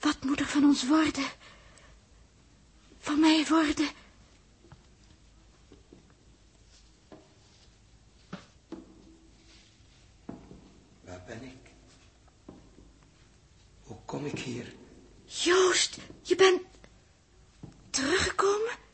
Wat 0.00 0.24
moet 0.24 0.40
er 0.40 0.46
van 0.46 0.64
ons 0.64 0.86
worden? 0.86 1.24
Van 2.98 3.20
mij 3.20 3.46
worden? 3.46 3.88
Waar 11.00 11.22
ben 11.26 11.42
ik? 11.42 11.70
Hoe 13.82 13.98
kom 14.04 14.26
ik 14.26 14.38
hier? 14.38 14.74
Joost, 15.24 15.98
je 16.22 16.36
bent 16.36 16.62
teruggekomen? 17.90 18.86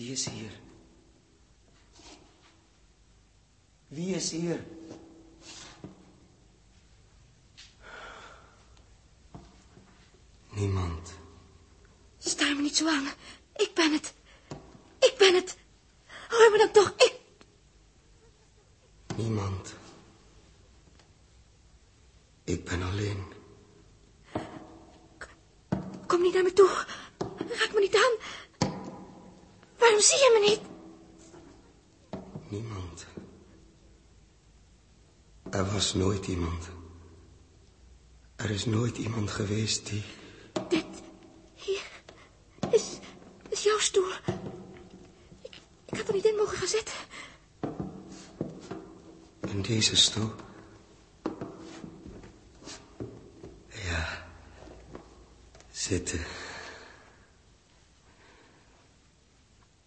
Wie 0.00 0.12
is 0.12 0.28
hier? 0.28 0.50
Wie 3.88 4.14
is 4.32 4.40
hier? 4.40 4.64
Niemand. 10.50 11.12
Sta 12.18 12.54
me 12.54 12.60
niet 12.60 12.76
zo 12.76 12.88
aan. 12.88 13.06
Ik 13.56 13.70
ben 13.74 13.92
het. 13.92 14.14
Ik 14.98 15.14
ben 15.18 15.34
het. 15.34 15.56
Hoor 16.28 16.50
me 16.50 16.58
dan 16.58 16.70
toch, 16.70 16.92
ik... 16.96 17.14
Niemand. 19.16 19.74
Ik 22.44 22.64
ben 22.64 22.82
alleen. 22.82 23.24
Kom 26.06 26.22
niet 26.22 26.34
naar 26.34 26.42
me 26.42 26.52
toe. 26.52 26.86
Raak 27.36 27.70
me 27.74 27.80
niet 27.80 27.96
aan. 27.96 28.14
Waarom 29.78 30.00
zie 30.00 30.18
je 30.18 30.38
me 30.40 30.48
niet? 30.48 30.60
Niemand. 32.48 33.06
Er 35.50 35.69
was 35.80 35.94
nooit 35.94 36.26
iemand. 36.26 36.68
Er 38.36 38.50
is 38.50 38.64
nooit 38.64 38.96
iemand 38.96 39.30
geweest 39.30 39.86
die... 39.86 40.02
Dit 40.68 40.86
hier 41.54 41.82
is, 42.70 42.98
is 43.48 43.62
jouw 43.62 43.78
stoel. 43.78 44.12
Ik, 45.42 45.60
ik 45.86 45.96
had 45.96 46.08
er 46.08 46.14
niet 46.14 46.24
in 46.24 46.34
mogen 46.36 46.58
gaan 46.58 46.68
zitten. 46.68 46.94
In 49.40 49.62
deze 49.62 49.96
stoel. 49.96 50.32
Ja. 53.68 54.26
Zitten. 55.70 56.24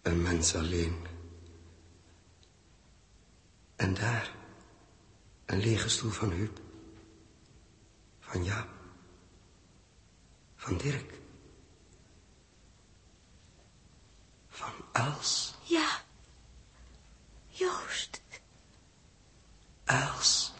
Een 0.02 0.22
mens 0.22 0.54
alleen. 0.54 1.06
En 3.76 3.94
daar. 3.94 4.33
Stoel 6.04 6.18
van 6.18 6.30
Huub. 6.30 6.60
Van 8.20 8.44
Jaap. 8.44 8.68
Van 10.54 10.76
Dirk. 10.76 11.12
Van 14.48 14.72
Els. 14.92 15.54
Ja. 15.62 16.02
Joost. 17.46 18.20
Els. 19.84 20.52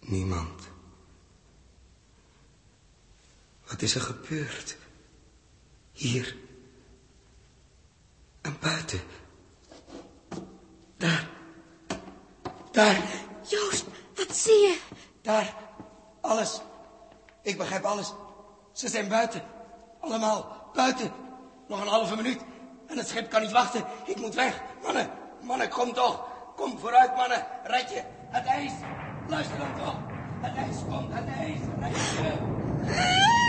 Niemand. 0.00 0.68
Wat 3.66 3.82
is 3.82 3.94
er 3.94 4.00
gebeurd? 4.00 4.76
Hier. 5.92 6.36
En 8.40 8.58
buiten. 8.60 9.00
Daar. 10.96 11.28
Daar. 12.76 12.96
Joost, 13.42 13.84
wat 14.14 14.36
zie 14.36 14.52
je? 14.52 14.78
Daar. 15.22 15.54
Alles. 16.20 16.60
Ik 17.42 17.58
begrijp 17.58 17.84
alles. 17.84 18.12
Ze 18.72 18.88
zijn 18.88 19.08
buiten. 19.08 19.42
Allemaal 20.00 20.70
buiten. 20.72 21.12
Nog 21.68 21.80
een 21.80 21.86
halve 21.86 22.16
minuut. 22.16 22.40
En 22.86 22.98
het 22.98 23.08
schip 23.08 23.30
kan 23.30 23.42
niet 23.42 23.52
wachten. 23.52 23.84
Ik 24.04 24.16
moet 24.16 24.34
weg. 24.34 24.62
Mannen, 24.82 25.10
mannen, 25.42 25.68
kom 25.68 25.92
toch. 25.92 26.26
Kom 26.56 26.78
vooruit, 26.78 27.16
mannen. 27.16 27.46
Red 27.64 27.90
je. 27.90 28.02
Het 28.28 28.46
ijs. 28.46 28.72
Luister 29.28 29.58
dan 29.58 29.74
toch. 29.84 29.96
Het 30.40 30.56
ijs 30.56 30.76
komt, 30.88 31.14
het 31.14 31.26
ijs. 31.26 31.60
Red 31.80 31.94
je. 31.94 33.45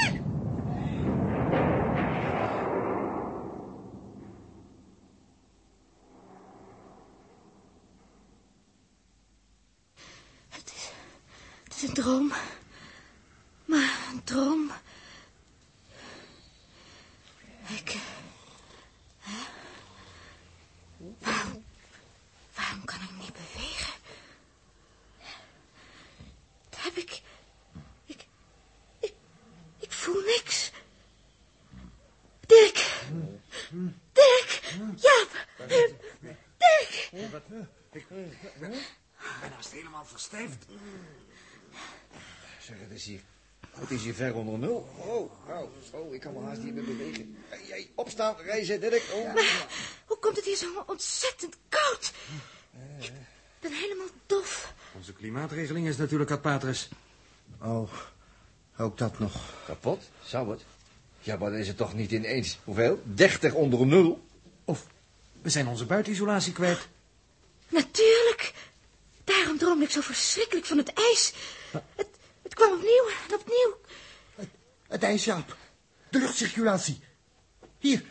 Het 11.78 11.84
is 11.84 11.90
een 11.90 12.04
droom. 12.04 12.34
Maar 13.66 14.08
een 14.12 14.24
droom 14.24 14.72
Ik... 17.68 17.98
hè? 19.20 19.38
Waarom... 21.20 21.64
Waarom 22.56 22.86
kan 22.86 23.02
ik 23.02 23.12
niet 23.20 23.34
bewegen? 23.34 23.94
Wat 26.70 26.80
heb 26.84 26.96
ik... 26.96 27.22
Ik... 28.06 28.26
Ik... 29.00 29.14
Ik 29.80 29.92
voel 29.92 30.22
niks. 30.22 30.72
Dirk! 32.46 33.02
Dirk! 34.14 34.74
Jaap! 34.96 35.48
Dirk! 35.68 37.10
Ben 39.40 39.52
haast 39.52 39.72
helemaal 39.72 40.06
verstijfd. 40.06 40.66
Het 42.98 43.06
is 43.06 43.12
hier... 43.12 43.22
Het 43.80 43.92
is 43.92 44.04
hier 44.04 44.14
ver 44.14 44.36
onder 44.36 44.60
nul. 44.60 44.90
Oh, 44.98 45.32
oh, 45.50 45.70
oh, 45.92 46.14
ik 46.14 46.22
kan 46.22 46.34
me 46.34 46.42
haast 46.42 46.62
niet 46.62 46.74
meer 46.74 46.84
bewegen. 46.84 47.38
Hey, 47.48 47.62
hey, 47.68 47.90
opstaan, 47.96 48.36
reizen, 48.38 48.80
Dirk. 48.80 49.04
Oh. 49.14 49.36
Hoe 50.06 50.18
komt 50.20 50.36
het 50.36 50.46
hier 50.46 50.56
zo 50.56 50.84
ontzettend 50.88 51.56
koud? 51.70 52.12
Ik 53.00 53.12
ben 53.60 53.74
helemaal 53.74 54.08
dof. 54.26 54.74
Onze 54.96 55.14
klimaatregeling 55.14 55.88
is 55.88 55.98
natuurlijk 55.98 56.32
ad 56.32 56.42
patris. 56.42 56.90
Oh, 57.62 57.92
ook 58.78 58.98
dat 58.98 59.20
nog. 59.20 59.64
Kapot? 59.66 60.10
Zou 60.24 60.52
het? 60.52 60.62
Ja, 61.20 61.38
maar 61.38 61.50
dan 61.50 61.60
is 61.60 61.68
het 61.68 61.78
toch 61.78 61.94
niet 61.94 62.12
ineens... 62.12 62.60
Hoeveel? 62.64 63.02
30 63.04 63.54
onder 63.54 63.86
nul? 63.86 64.26
Of 64.66 64.88
we 65.42 65.50
zijn 65.50 65.68
onze 65.68 65.86
buitenisolatie 65.86 66.54
kwijt. 66.54 66.88
Natuurlijk. 67.70 68.54
Daarom 69.24 69.58
droomde 69.58 69.86
ik 69.86 69.92
zo 69.92 70.02
verschrikkelijk 70.02 70.66
van 70.66 70.78
het 70.78 70.94
ijs. 70.94 71.34
Het, 71.96 72.17
het 72.48 72.54
kwam 72.56 72.72
opnieuw 72.74 73.08
en 73.30 73.36
opnieuw. 73.40 73.76
Het 74.88 75.04
ijs, 75.04 75.24
Jaap. 75.26 75.56
De 76.10 76.20
luchtcirculatie. 76.20 77.00
Hier, 77.78 78.04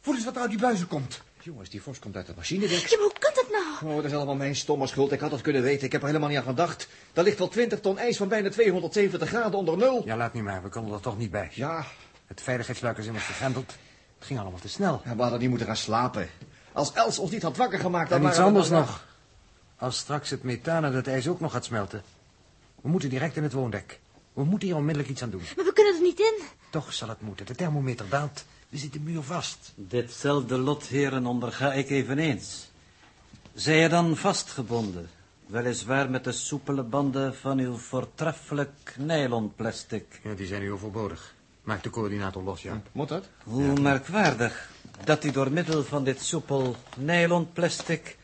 voel 0.00 0.14
eens 0.14 0.24
wat 0.24 0.34
er 0.34 0.40
uit 0.40 0.50
die 0.50 0.58
buizen 0.58 0.86
komt. 0.86 1.20
Jongens, 1.42 1.68
die 1.70 1.82
vorst 1.82 2.00
komt 2.00 2.16
uit 2.16 2.26
de 2.26 2.32
machine, 2.36 2.66
Dirk. 2.68 2.86
Ja, 2.86 2.96
maar 2.96 3.06
hoe 3.06 3.18
kan 3.18 3.32
dat 3.34 3.46
nou? 3.50 3.92
Oh, 3.92 3.96
dat 3.96 4.04
is 4.10 4.16
allemaal 4.16 4.34
mijn 4.34 4.56
stomme 4.56 4.86
schuld. 4.86 5.12
Ik 5.12 5.20
had 5.20 5.30
het 5.30 5.40
kunnen 5.40 5.62
weten. 5.62 5.84
Ik 5.86 5.92
heb 5.92 6.00
er 6.00 6.06
helemaal 6.06 6.28
niet 6.28 6.38
aan 6.38 6.44
gedacht. 6.44 6.88
Daar 7.12 7.24
ligt 7.24 7.38
wel 7.38 7.48
20 7.48 7.80
ton 7.80 7.98
ijs 7.98 8.16
van 8.16 8.28
bijna 8.28 8.48
270 8.50 9.28
graden 9.28 9.58
onder 9.58 9.76
nul. 9.76 10.02
Ja, 10.04 10.16
laat 10.16 10.32
nu 10.32 10.42
maar. 10.42 10.62
We 10.62 10.68
komen 10.68 10.92
er 10.92 11.00
toch 11.00 11.18
niet 11.18 11.30
bij. 11.30 11.50
Ja, 11.52 11.84
Het 12.26 12.40
veiligheidsluik 12.42 12.98
is 12.98 13.06
immers 13.06 13.24
gegrendeld. 13.24 13.70
Het 14.18 14.26
ging 14.26 14.38
allemaal 14.40 14.60
te 14.60 14.68
snel. 14.68 15.02
we 15.16 15.22
hadden 15.22 15.40
niet 15.40 15.48
moeten 15.48 15.66
gaan 15.66 15.76
slapen. 15.76 16.28
Als 16.72 16.92
Els 16.92 17.18
ons 17.18 17.30
niet 17.30 17.42
had 17.42 17.56
wakker 17.56 17.78
gemaakt... 17.78 18.10
dan 18.10 18.20
En 18.20 18.26
iets 18.28 18.36
waren 18.36 18.52
we 18.52 18.58
anders 18.58 18.74
dan- 18.74 18.86
nog. 18.86 19.06
Als 19.76 19.98
straks 19.98 20.30
het 20.30 20.42
methaan 20.42 20.84
en 20.84 20.92
het 20.94 21.06
ijs 21.08 21.28
ook 21.28 21.40
nog 21.40 21.52
gaat 21.52 21.64
smelten. 21.64 22.02
We 22.82 22.88
moeten 22.88 23.08
direct 23.08 23.36
in 23.36 23.42
het 23.42 23.52
woondek. 23.52 24.00
We 24.32 24.44
moeten 24.44 24.68
hier 24.68 24.76
onmiddellijk 24.76 25.12
iets 25.12 25.22
aan 25.22 25.30
doen. 25.30 25.42
Maar 25.56 25.64
we 25.64 25.72
kunnen 25.72 25.94
er 25.94 26.02
niet 26.02 26.20
in. 26.20 26.42
Toch 26.70 26.92
zal 26.92 27.08
het 27.08 27.20
moeten. 27.20 27.46
De 27.46 27.54
thermometer 27.54 28.08
daalt. 28.08 28.44
We 28.68 28.78
zitten 28.78 29.02
muurvast. 29.02 29.72
Ditzelfde 29.74 30.58
lot, 30.58 30.86
heren, 30.86 31.26
onderga 31.26 31.72
ik 31.72 31.90
eveneens. 31.90 32.70
Zij 33.54 33.78
je 33.78 33.88
dan 33.88 34.16
vastgebonden, 34.16 35.10
weliswaar 35.46 36.10
met 36.10 36.24
de 36.24 36.32
soepele 36.32 36.82
banden 36.82 37.34
van 37.34 37.58
uw 37.58 37.76
voortreffelijk 37.76 38.94
nylonplastic. 38.98 40.20
Ja, 40.22 40.34
die 40.34 40.46
zijn 40.46 40.60
nu 40.60 40.72
overbodig. 40.72 41.34
Maak 41.62 41.82
de 41.82 41.90
coördinator 41.90 42.42
los, 42.42 42.62
ja. 42.62 42.82
Moet 42.92 43.08
dat? 43.08 43.28
Hoe 43.44 43.80
merkwaardig 43.80 44.70
dat 45.04 45.24
u 45.24 45.30
door 45.30 45.52
middel 45.52 45.84
van 45.84 46.04
dit 46.04 46.22
soepel 46.22 46.76
nylonplastic 46.96 48.16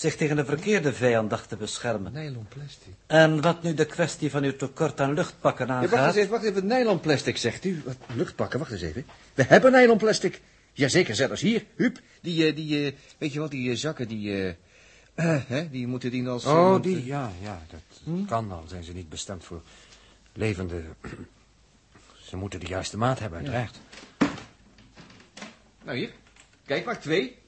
zich 0.00 0.16
tegen 0.16 0.36
de 0.36 0.44
verkeerde 0.44 0.92
vijand 0.92 1.30
dacht 1.30 1.48
te 1.48 1.56
beschermen. 1.56 2.12
Nylon 2.12 2.46
plastic. 2.48 2.92
En 3.06 3.40
wat 3.40 3.62
nu 3.62 3.74
de 3.74 3.84
kwestie 3.84 4.30
van 4.30 4.42
uw 4.42 4.56
tekort 4.56 5.00
aan 5.00 5.14
luchtpakken 5.14 5.66
Ja, 5.66 5.80
wacht 5.80 5.92
aangaat... 5.92 6.06
eens 6.06 6.16
even, 6.16 6.30
wacht 6.30 6.44
even. 6.44 6.66
Nylon 6.66 7.00
plastic, 7.00 7.36
zegt 7.36 7.64
u. 7.64 7.82
Wat, 7.84 7.96
luchtpakken, 8.14 8.58
wacht 8.58 8.70
eens 8.72 8.82
even. 8.82 9.06
We 9.34 9.42
hebben 9.42 9.72
nylon 9.72 9.98
plastic. 9.98 10.40
Jazeker, 10.72 11.14
zelfs 11.14 11.40
hier. 11.40 11.64
Huub, 11.76 12.00
die, 12.20 12.46
eh, 12.46 12.56
die 12.56 12.86
eh, 12.86 12.92
weet 13.18 13.32
je 13.32 13.40
wat, 13.40 13.50
die 13.50 13.70
eh, 13.70 13.76
zakken, 13.76 14.08
die, 14.08 14.32
eh, 14.32 14.48
eh, 15.14 15.42
hè, 15.46 15.70
die 15.70 15.86
moeten 15.86 16.10
dienen 16.10 16.32
als... 16.32 16.44
Oh, 16.44 16.82
die, 16.82 17.04
ja, 17.04 17.30
ja, 17.42 17.62
dat 17.70 18.26
kan 18.26 18.52
al. 18.52 18.64
Zijn 18.68 18.84
ze 18.84 18.92
niet 18.92 19.08
bestemd 19.08 19.44
voor 19.44 19.62
levende... 20.32 20.82
Ze 22.28 22.36
moeten 22.36 22.60
de 22.60 22.66
juiste 22.66 22.96
maat 22.96 23.18
hebben, 23.18 23.38
uiteraard. 23.38 23.80
Nou, 25.84 25.98
hier. 25.98 26.12
Kijk 26.66 26.84
maar, 26.84 27.00
twee. 27.00 27.38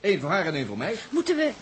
Eén 0.00 0.20
voor 0.20 0.30
haar 0.30 0.46
en 0.46 0.54
één 0.54 0.66
voor 0.66 0.78
mij. 0.78 0.94
Moeten 1.10 1.36
we... 1.36 1.52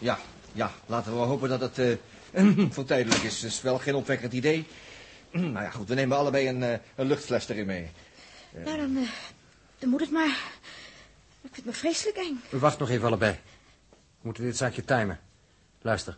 Ja, 0.00 0.18
ja, 0.52 0.72
laten 0.86 1.12
we 1.12 1.18
hopen 1.18 1.48
dat 1.48 1.60
het 1.60 1.78
eh, 1.78 2.44
voor 2.74 2.84
tijdelijk 2.84 3.22
is. 3.22 3.40
Dat 3.40 3.50
is 3.50 3.62
wel 3.62 3.78
geen 3.78 3.94
opwekkend 3.94 4.32
idee. 4.32 4.66
nou 5.30 5.52
ja, 5.52 5.70
goed, 5.70 5.88
we 5.88 5.94
nemen 5.94 6.16
allebei 6.16 6.48
een, 6.48 6.62
eh, 6.62 6.78
een 6.94 7.06
luchtfles 7.06 7.48
erin 7.48 7.66
mee. 7.66 7.88
Nou, 8.64 8.76
dan, 8.76 8.96
eh, 8.96 9.08
dan 9.78 9.88
moet 9.88 10.00
het 10.00 10.10
maar. 10.10 10.38
Ik 11.42 11.50
vind 11.52 11.66
me 11.66 11.72
vreselijk 11.72 12.16
eng. 12.16 12.40
We 12.50 12.58
wachten 12.58 12.80
nog 12.80 12.90
even 12.90 13.06
allebei. 13.06 13.38
We 13.90 13.96
moeten 14.20 14.44
dit 14.44 14.56
zaakje 14.56 14.84
timen. 14.84 15.20
Luister. 15.82 16.16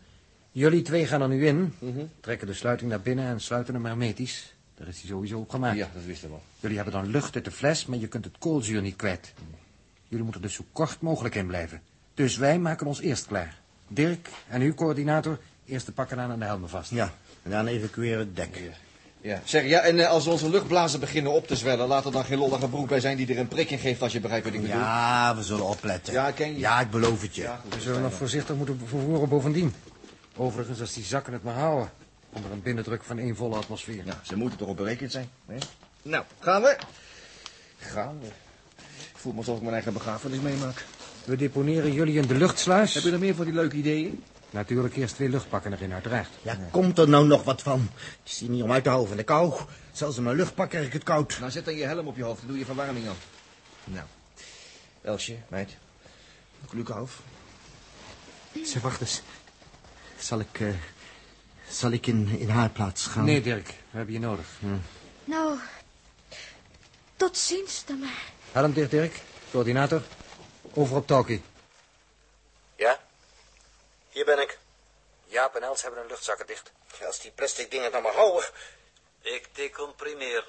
Jullie 0.51 0.83
twee 0.83 1.07
gaan 1.07 1.23
er 1.23 1.29
nu 1.29 1.47
in, 1.47 1.75
trekken 2.21 2.47
de 2.47 2.55
sluiting 2.55 2.91
naar 2.91 3.01
binnen 3.01 3.27
en 3.27 3.41
sluiten 3.41 3.75
hem 3.75 3.85
hermetisch. 3.85 4.55
Daar 4.75 4.89
is 4.89 5.01
hij 5.01 5.09
sowieso 5.09 5.39
op 5.39 5.51
gemaakt. 5.51 5.77
Ja, 5.77 5.89
dat 5.95 6.05
wisten 6.05 6.29
we 6.29 6.35
wel. 6.35 6.43
Jullie 6.61 6.77
hebben 6.77 6.95
dan 6.95 7.07
lucht 7.07 7.35
uit 7.35 7.45
de 7.45 7.51
fles, 7.51 7.87
maar 7.87 7.99
je 7.99 8.09
kunt 8.09 8.25
het 8.25 8.39
koolzuur 8.39 8.83
niet 8.83 8.97
kwijt. 8.97 9.33
Jullie 10.09 10.25
moeten 10.25 10.43
dus 10.43 10.55
zo 10.55 10.65
kort 10.73 11.01
mogelijk 11.01 11.35
in 11.35 11.47
blijven. 11.47 11.83
Dus 12.15 12.37
wij 12.37 12.59
maken 12.59 12.87
ons 12.87 13.01
eerst 13.01 13.27
klaar. 13.27 13.62
Dirk 13.95 14.29
en 14.49 14.61
uw 14.61 14.75
coördinator, 14.75 15.39
eerst 15.67 15.87
de 15.87 15.93
pakken 15.93 16.21
aan 16.21 16.31
en 16.31 16.39
de 16.39 16.45
helmen 16.45 16.69
vast. 16.69 16.91
Ja, 16.91 17.13
en 17.43 17.51
dan 17.51 17.67
evacueren 17.67 18.19
het 18.19 18.37
dek. 18.37 18.61
Ja, 19.21 19.41
zeg, 19.45 19.65
ja, 19.65 19.81
en 19.81 19.99
eh, 19.99 20.09
als 20.09 20.27
onze 20.27 20.51
luchtblazen 20.51 21.01
beginnen 21.01 21.33
op 21.33 21.47
te 21.47 21.57
zwellen... 21.57 21.89
laat 21.89 22.05
er 22.05 22.13
dan 22.13 22.25
geen 22.25 22.39
lollige 22.39 22.69
broek 22.69 22.89
bij 22.89 23.01
zijn 23.01 23.17
die 23.17 23.29
er 23.29 23.39
een 23.39 23.49
prik 23.49 23.71
in 23.71 23.79
geeft... 23.79 24.03
als 24.03 24.13
je 24.13 24.21
begrijpt 24.21 24.45
wat 24.45 24.55
ik 24.55 24.61
bedoel. 24.61 24.77
Ja, 24.77 25.37
we 25.37 25.43
zullen 25.43 25.65
opletten. 25.65 26.13
Ja, 26.13 26.31
ken 26.31 26.53
je. 26.53 26.59
Ja, 26.59 26.81
ik 26.81 26.91
beloof 26.91 27.23
het 27.23 27.35
je. 27.35 27.43
Ja, 27.43 27.61
goed, 27.63 27.75
We 27.75 27.81
zullen 27.81 28.03
nog 28.03 28.13
voorzichtig 28.13 28.57
moeten 28.57 28.79
vervoeren 28.79 29.29
bovendien. 29.29 29.75
Overigens, 30.37 30.81
als 30.81 30.93
die 30.93 31.05
zakken 31.05 31.33
het 31.33 31.43
maar 31.43 31.55
houden. 31.55 31.91
Onder 32.33 32.51
een 32.51 32.63
binnendruk 32.63 33.03
van 33.03 33.19
één 33.19 33.37
volle 33.37 33.57
atmosfeer. 33.57 34.05
Ja, 34.05 34.21
ze 34.23 34.37
moeten 34.37 34.59
toch 34.59 34.69
op 34.69 34.77
berekend 34.77 35.13
zijn. 35.13 35.29
Hè? 35.47 35.57
Nou, 36.03 36.25
gaan 36.39 36.63
we? 36.63 36.77
Gaan 37.79 38.21
we. 38.21 38.27
Ik 39.13 39.19
voel 39.19 39.33
me 39.33 39.39
alsof 39.39 39.57
ik 39.57 39.63
mijn 39.63 39.75
eigen 39.75 39.93
begrafenis 39.93 40.41
meemaak. 40.41 40.85
We 41.25 41.37
deponeren 41.37 41.93
jullie 41.93 42.21
in 42.21 42.27
de 42.27 42.35
luchtsluis. 42.35 42.95
Heb 42.95 43.03
je 43.03 43.11
er 43.13 43.19
meer 43.19 43.35
van 43.35 43.45
die 43.45 43.55
leuke 43.55 43.77
ideeën? 43.77 44.25
Natuurlijk 44.51 44.97
eerst 44.97 45.15
twee 45.15 45.29
luchtpakken 45.29 45.73
erin, 45.73 45.93
uiteraard. 45.93 46.29
Ja, 46.43 46.59
komt 46.71 46.99
er 46.99 47.09
nou 47.09 47.27
nog 47.27 47.45
wat 47.45 47.63
van? 47.63 47.91
Het 47.95 48.33
is 48.33 48.39
hier 48.39 48.49
niet 48.49 48.63
om 48.63 48.73
uit 48.73 48.83
te 48.83 48.89
houden 48.89 49.09
van 49.09 49.19
de 49.19 49.25
kou. 49.25 49.53
Zelfs 49.93 50.17
in 50.17 50.23
mijn 50.23 50.37
luchtpak 50.37 50.71
krijg 50.71 50.87
ik 50.87 50.93
het 50.93 51.03
koud. 51.03 51.37
Nou, 51.41 51.51
zet 51.51 51.65
dan 51.65 51.75
je 51.75 51.85
helm 51.85 52.07
op 52.07 52.17
je 52.17 52.23
hoofd. 52.23 52.39
Dan 52.39 52.49
doe 52.49 52.59
je 52.59 52.65
verwarming 52.65 53.09
aan. 53.09 53.17
Nou. 53.85 54.07
Elsje, 55.03 55.37
meid. 55.49 55.77
Klukhouf. 56.69 57.21
Zeg, 58.65 58.83
wacht 58.83 59.01
eens. 59.01 59.23
Zal 60.19 60.41
ik, 60.41 60.61
eh, 60.61 60.69
zal 61.69 61.91
ik 61.91 62.07
in, 62.07 62.29
in 62.39 62.49
haar 62.49 62.71
plaats 62.71 63.07
gaan? 63.07 63.25
Nee, 63.25 63.41
Dirk, 63.41 63.67
we 63.67 63.97
hebben 63.97 64.15
je 64.15 64.21
nodig. 64.21 64.47
Nou, 65.25 65.59
tot 67.17 67.37
ziens 67.37 67.83
dan 67.87 67.99
maar. 67.99 68.23
Helm 68.53 68.73
dicht, 68.73 68.91
Dirk. 68.91 69.21
Coördinator. 69.51 70.03
Over 70.75 70.97
op 70.97 71.07
Talkie. 71.07 71.43
Ja? 72.77 73.01
Hier 74.09 74.25
ben 74.25 74.39
ik. 74.39 74.59
Jaap 75.25 75.55
en 75.55 75.63
Els 75.63 75.83
hebben 75.83 76.01
hun 76.01 76.09
luchtzakken 76.09 76.47
dicht. 76.47 76.73
Als 77.07 77.21
die 77.21 77.31
plastic 77.31 77.71
dingen 77.71 77.91
nou 77.91 78.03
maar 78.03 78.13
houden. 78.13 78.51
Ik 79.21 79.55
decomprimeer. 79.55 80.49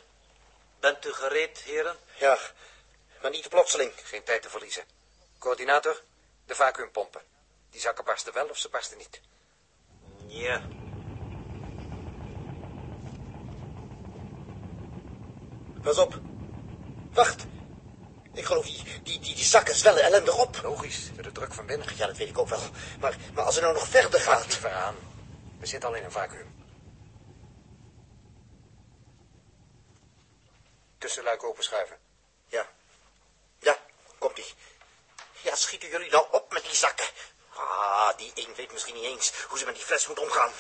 Bent 0.80 1.06
u 1.06 1.14
gereed, 1.14 1.58
heren? 1.58 1.98
Ja, 2.18 2.38
maar 3.22 3.32
niet 3.32 3.44
te 3.44 3.50
plotseling. 3.50 3.92
Geen 4.04 4.24
tijd 4.24 4.42
te 4.42 4.50
verliezen. 4.50 4.84
Coördinator, 5.40 6.02
de 6.46 6.56
vacuümpompen. 6.56 7.22
Die 7.70 7.82
zakken 7.82 8.06
barsten 8.06 8.34
wel 8.34 8.48
of 8.48 8.58
ze 8.58 8.70
barsten 8.70 8.98
niet. 8.98 9.22
Ja. 10.28 10.62
Pas 15.82 15.98
op. 15.98 16.20
Wacht. 17.14 17.46
Ik 18.34 18.46
geloof, 18.46 18.66
die, 18.66 18.84
die, 18.84 19.20
die, 19.20 19.36
die 19.36 19.44
zakken 19.44 19.76
zwellen 19.76 20.04
ellendig 20.04 20.38
op. 20.38 20.60
Logisch, 20.64 21.14
door 21.14 21.24
de 21.24 21.32
druk 21.32 21.54
van 21.54 21.66
binnen. 21.66 21.88
Ja, 21.96 22.08
dat 22.08 22.18
weet 22.18 22.30
ik 22.30 22.38
ook 22.38 22.50
wel. 22.50 22.62
Maar, 23.00 23.16
maar 23.34 23.44
als 23.44 23.56
het 23.56 23.64
nou 23.64 23.76
nog 23.76 23.88
verder 23.88 24.20
Gaat 24.20 24.56
ver 24.56 24.72
aan. 24.72 24.96
We 25.60 25.66
zitten 25.66 25.90
al 25.90 25.96
in 25.96 26.04
een 26.04 26.12
vacuüm. 26.12 26.56
Tussenluik 30.98 31.44
openschuiven. 31.44 31.98
Ja. 32.48 32.68
Ja, 33.60 33.78
komt-ie. 34.18 34.54
Ja, 35.42 35.56
schieten 35.56 35.90
jullie 35.90 36.12
nou 36.12 36.28
op 36.32 36.54
met 36.54 36.64
die 36.64 36.76
zakken? 36.76 37.06
Ah, 37.56 38.18
die 38.18 38.32
een 38.36 38.56
weet 38.56 38.72
misschien 38.72 38.96
niet 38.96 39.04
eens 39.04 39.34
hoe 39.48 39.58
ze 39.58 39.66
met 39.66 39.76
die 39.76 39.84
fles 39.84 40.08
moet 40.08 40.20
omgaan. 40.20 40.52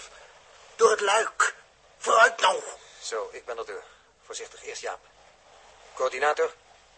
Door 0.76 0.92
het 0.92 1.02
luik. 1.02 1.56
Vooruit 1.98 2.40
nou. 2.40 2.62
Zo, 3.02 3.30
ik 3.32 3.46
ben 3.46 3.58
er 3.58 3.66
deur. 3.66 3.84
Voorzichtig, 4.26 4.64
eerst 4.64 4.82
Jaap. 4.82 5.00
Coördinator, 5.94 6.54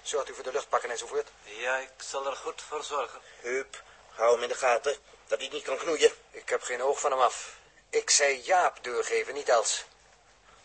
zorgt 0.08 0.30
u 0.30 0.34
voor 0.34 0.44
de 0.44 0.52
luchtpakken 0.52 0.90
enzovoort. 0.90 1.30
Ja, 1.44 1.78
ik 1.78 1.92
zal 1.98 2.26
er 2.26 2.36
goed 2.36 2.62
voor 2.62 2.84
zorgen. 2.84 3.22
Hup, 3.42 3.84
hou 4.10 4.34
hem 4.34 4.44
in 4.44 4.50
de 4.50 4.56
gaten. 4.56 4.98
Dat 5.28 5.40
hij 5.40 5.48
niet 5.48 5.64
kan 5.64 5.78
knoeien. 5.78 6.12
Ik 6.32 6.50
heb 6.50 6.62
geen 6.62 6.82
oog 6.82 7.00
van 7.00 7.12
hem 7.12 7.20
af. 7.20 7.58
Ik 7.90 8.10
zei 8.10 8.42
Jaap 8.42 8.84
deur 8.84 9.04
geven, 9.04 9.34
niet 9.34 9.50
Els. 9.50 9.86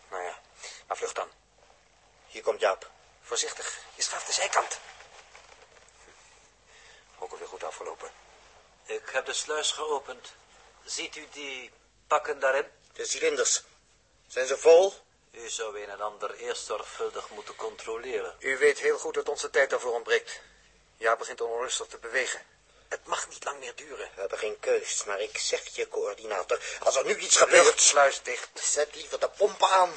Nou 0.09 0.23
ja, 0.23 0.39
maar 0.87 0.97
vlucht 0.97 1.15
dan. 1.15 1.31
Hier 2.27 2.41
komt 2.41 2.59
Jaap. 2.59 2.89
Voorzichtig, 3.21 3.79
je 3.95 4.01
staat 4.01 4.25
de 4.25 4.31
zijkant. 4.31 4.79
Ook 7.19 7.31
alweer 7.31 7.47
goed 7.47 7.63
afgelopen. 7.63 8.11
Ik 8.85 9.09
heb 9.09 9.25
de 9.25 9.33
sluis 9.33 9.71
geopend. 9.71 10.33
Ziet 10.83 11.15
u 11.15 11.27
die 11.31 11.71
pakken 12.07 12.39
daarin? 12.39 12.65
De 12.93 13.05
cilinders. 13.05 13.63
Zijn 14.27 14.47
ze 14.47 14.57
vol? 14.57 14.93
U 15.43 15.49
zou 15.49 15.81
een 15.81 15.89
en 15.89 16.01
ander 16.01 16.33
eerst 16.35 16.65
zorgvuldig 16.65 17.29
moeten 17.29 17.55
controleren. 17.55 18.35
U 18.39 18.57
weet 18.57 18.79
heel 18.79 18.97
goed 18.97 19.13
dat 19.13 19.29
onze 19.29 19.49
tijd 19.49 19.69
daarvoor 19.69 19.93
ontbreekt. 19.93 20.41
Ja, 20.97 21.15
begint 21.15 21.41
onrustig 21.41 21.87
te 21.87 21.97
bewegen. 21.97 22.41
Het 22.87 23.05
mag 23.05 23.29
niet 23.29 23.43
lang 23.43 23.59
meer 23.59 23.75
duren. 23.75 24.09
We 24.15 24.19
hebben 24.19 24.37
geen 24.37 24.59
keus, 24.59 25.03
maar 25.03 25.21
ik 25.21 25.37
zeg 25.37 25.67
je, 25.75 25.87
coördinator, 25.87 26.59
als 26.79 26.95
er 26.95 27.05
nu 27.05 27.17
iets 27.17 27.37
gebeurt... 27.37 27.65
luchtsluis 27.65 28.21
dicht. 28.21 28.49
Zet 28.53 28.95
liever 28.95 29.19
de 29.19 29.29
pompen 29.29 29.69
aan. 29.69 29.91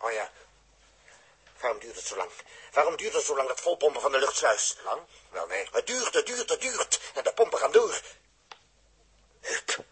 Oh 0.00 0.12
ja, 0.12 0.30
Waarom 1.60 1.78
duurt 1.78 1.96
het 1.96 2.06
zo 2.06 2.16
lang? 2.16 2.30
Waarom 2.72 2.96
duurt 2.96 3.12
het 3.12 3.24
zo 3.24 3.36
lang, 3.36 3.48
het 3.48 3.60
volpompen 3.60 4.00
van 4.00 4.12
de 4.12 4.18
luchtsluis? 4.18 4.76
lang? 4.84 5.02
Wel 5.30 5.46
nee. 5.46 5.68
Het 5.72 5.86
duurt, 5.86 6.14
het 6.14 6.26
duurt, 6.26 6.48
het 6.48 6.60
duurt. 6.60 7.00
En 7.14 7.24
de 7.24 7.32
pompen 7.32 7.58
gaan 7.58 7.72
door. 7.72 8.00
Hup. 9.40 9.84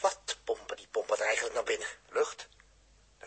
Wat 0.00 0.36
pompen 0.44 0.76
die 0.76 0.88
pompen 0.90 1.18
er 1.18 1.24
eigenlijk 1.24 1.54
naar 1.54 1.64
binnen? 1.64 1.88
Lucht? 2.08 2.48